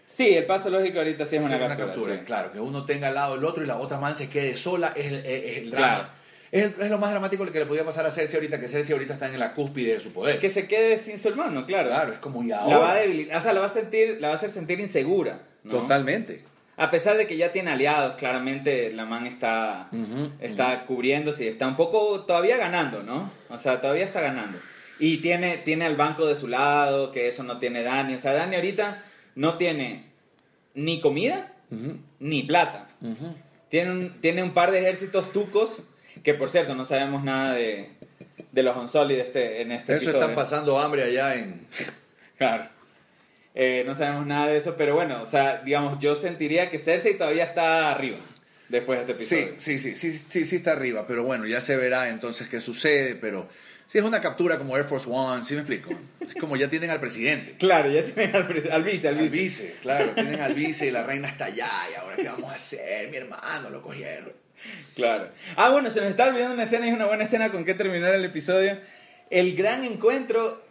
[0.05, 2.15] Sí, el paso lógico ahorita sí es Sí, una captura.
[2.15, 2.19] sí.
[2.25, 4.91] Claro, que uno tenga al lado del otro y la otra man se quede sola
[4.95, 5.85] es el, es el Claro.
[5.97, 6.13] drama.
[6.51, 8.93] Es, el- es lo más dramático que le podía pasar a Cersei ahorita, que Cersei
[8.93, 10.39] ahorita está en la cúspide de su poder.
[10.39, 11.89] Que se quede sin su hermano, claro.
[11.89, 14.27] Claro, es como ya La va a debilitar, o sea, la va a sentir, la
[14.29, 15.39] va a hacer sentir insegura.
[15.63, 15.79] ¿no?
[15.81, 16.43] Totalmente.
[16.75, 21.47] A pesar de que ya tiene aliados, claramente la man está, Ujú, está cubriéndose y
[21.47, 23.31] está un poco todavía ganando, ¿no?
[23.49, 24.57] O sea, todavía está ganando.
[24.99, 28.15] Y tiene, tiene al banco de su lado, que eso no tiene Dani.
[28.15, 29.03] O sea, Dani ahorita
[29.35, 30.05] no tiene
[30.73, 31.51] ni comida
[32.19, 32.87] ni plata.
[33.69, 35.83] Tiene un, tiene un par de ejércitos tucos,
[36.23, 37.89] que por cierto no sabemos nada de,
[38.51, 40.21] de los Onsoli de este, en este Eso episodio.
[40.21, 41.67] están pasando hambre allá en...
[42.37, 42.67] Claro.
[43.55, 47.17] Eh, no sabemos nada de eso, pero bueno, o sea, digamos, yo sentiría que Cersei
[47.17, 48.17] todavía está arriba
[48.69, 49.59] después de este Sí, episodio.
[49.59, 53.13] sí, sí, sí, sí, sí está arriba, pero bueno, ya se verá entonces qué sucede,
[53.15, 53.47] pero
[53.85, 55.91] si es una captura como Air Force One, ¿sí me explico?
[56.21, 57.55] Es como ya tienen al presidente.
[57.59, 59.43] Claro, ya tienen al, pre- al vice, al Al vice.
[59.43, 62.55] vice, claro, tienen al vice y la reina está allá y ahora qué vamos a
[62.55, 64.33] hacer, mi hermano, lo cogieron.
[64.95, 65.29] Claro.
[65.57, 67.73] Ah, bueno, se nos está olvidando una escena y es una buena escena con que
[67.75, 68.79] terminar el episodio.
[69.29, 70.63] El gran encuentro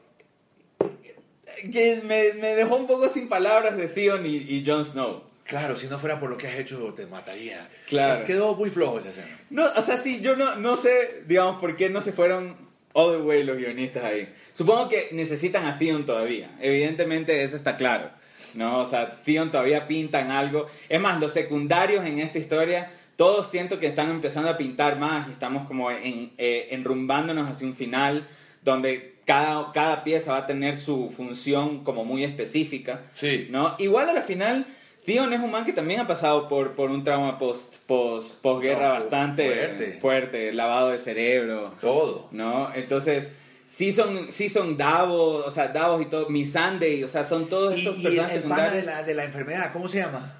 [1.70, 5.22] que me, me dejó un poco sin palabras de Theon y, y Jon Snow.
[5.44, 7.68] Claro, si no fuera por lo que has hecho te mataría.
[7.88, 8.24] Claro.
[8.24, 9.38] Quedó muy flojo esa escena.
[9.50, 12.56] No, o sea, sí, yo no, no sé, digamos, por qué no se fueron
[12.92, 14.32] all the way los guionistas ahí.
[14.52, 16.56] Supongo que necesitan a Theon todavía.
[16.60, 18.10] Evidentemente eso está claro.
[18.54, 18.80] ¿no?
[18.80, 20.66] O sea, Theon todavía pintan algo.
[20.88, 25.28] Es más, los secundarios en esta historia, todos siento que están empezando a pintar más
[25.28, 28.28] y estamos como en, eh, enrumbándonos hacia un final
[28.62, 33.02] donde cada, cada pieza va a tener su función como muy específica.
[33.12, 33.48] Sí.
[33.50, 33.74] ¿no?
[33.78, 34.66] Igual a la final,
[35.04, 38.88] Theon es un man que también ha pasado por, por un trauma post, post, postguerra
[38.88, 39.98] No, bastante fuerte.
[40.00, 42.28] fuerte, lavado de cerebro, Todo.
[42.30, 42.70] ¿no?
[42.74, 43.32] Entonces,
[43.66, 47.76] sí son, sí son Davos, o sea, Davos y todo, Missandei, o sea, son todos
[47.76, 50.38] Y, estos y el, personajes el pana de la, de la enfermedad, ¿cómo se llama?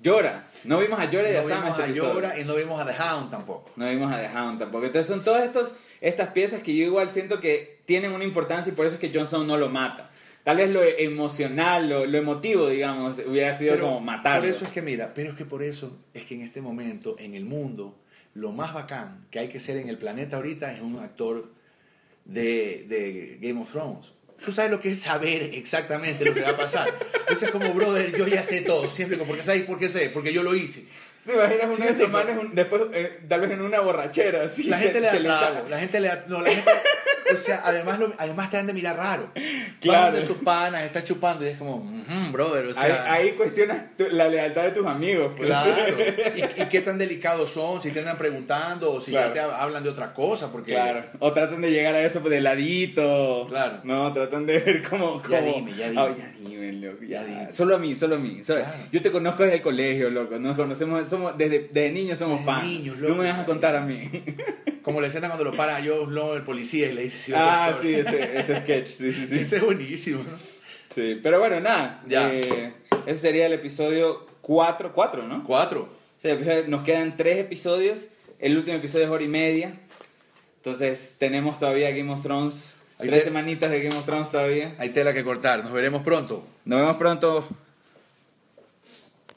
[0.00, 0.46] Llora.
[0.64, 1.94] No vimos a Llora y a No Sam vimos este a.
[1.94, 3.70] Yora y no vimos a The Hound tampoco.
[3.76, 4.86] No vimos a The Hound tampoco.
[4.86, 8.76] Entonces son todas estos, estas piezas que yo igual siento que tienen una importancia y
[8.76, 10.10] por eso es que Jon Snow no lo mata.
[10.44, 14.46] Tal vez lo emocional, lo, lo emotivo, digamos, hubiera sido Pero como matarlo.
[14.46, 17.16] Por eso es que mira, pero es que por eso es que en este momento,
[17.18, 17.98] en el mundo,
[18.34, 21.52] lo más bacán que hay que ser en el planeta ahorita es un actor
[22.24, 24.12] de, de Game of Thrones.
[24.44, 26.88] Tú sabes lo que es saber exactamente lo que va a pasar.
[27.28, 28.88] Eso es como, brother, yo ya sé todo.
[28.88, 30.10] Siempre, porque ¿sabes por qué sé?
[30.10, 30.84] Porque yo lo hice.
[31.28, 34.44] ¿Te imaginas una manes un- después, eh, tal vez en una borrachera?
[34.44, 36.70] Así, La se- gente le se da trago, la gente le da, no, la gente,
[37.32, 39.30] o sea, además, lo- además te han de mirar raro.
[39.80, 40.16] Claro.
[40.16, 43.12] Donde tus panas, estás chupando y es como, "Mhm, brother, o sea.
[43.14, 45.32] ahí, ahí cuestionas tu- la lealtad de tus amigos.
[45.36, 45.48] pues.
[45.48, 45.68] Claro.
[46.36, 47.80] ¿Y, y qué tan delicados son?
[47.82, 49.28] Si te andan preguntando o si Claro.
[49.28, 51.04] ya te hablan de otra cosa, porque Claro.
[51.20, 53.46] O tratan de llegar a eso de ladito.
[53.48, 53.80] Claro.
[53.84, 55.22] No, tratan de ver cómo.
[55.28, 56.14] Ya cómo- dime, ya dime.
[56.18, 56.98] Ya dime, loco.
[57.02, 57.52] Ya Ya dime.
[57.52, 58.42] Solo a mí, solo a mí.
[58.44, 58.76] solo- Claro.
[58.92, 60.38] Yo te conozco desde el colegio, loco.
[60.38, 62.66] Nos conocemos, somos, desde, desde niños somos Desde pan.
[62.66, 63.22] niños, no loco.
[63.22, 64.10] me vas a contar a mí.
[64.82, 67.94] como le escena cuando lo para Blow, el policía, y le dice, va ah, sí,
[67.96, 68.00] sobre".
[68.00, 68.86] ese, ese sketch.
[68.88, 69.38] Sí, sí, sí.
[69.40, 70.24] Ese es buenísimo.
[70.94, 72.02] Sí, pero bueno, nada.
[72.06, 72.32] Ya.
[72.32, 72.72] eh,
[73.06, 75.44] ese sería el episodio 4, 4, ¿no?
[75.44, 75.88] Cuatro.
[76.22, 78.08] Episodio- nos quedan tres episodios.
[78.38, 79.74] El último episodio es hora y media.
[80.56, 82.74] Entonces tenemos todavía Game of Thrones.
[82.98, 84.74] Ahí tres te- semanitas de Game of Thrones todavía.
[84.78, 85.62] Hay tela que cortar.
[85.62, 86.44] Nos veremos pronto.
[86.64, 87.46] Nos vemos pronto.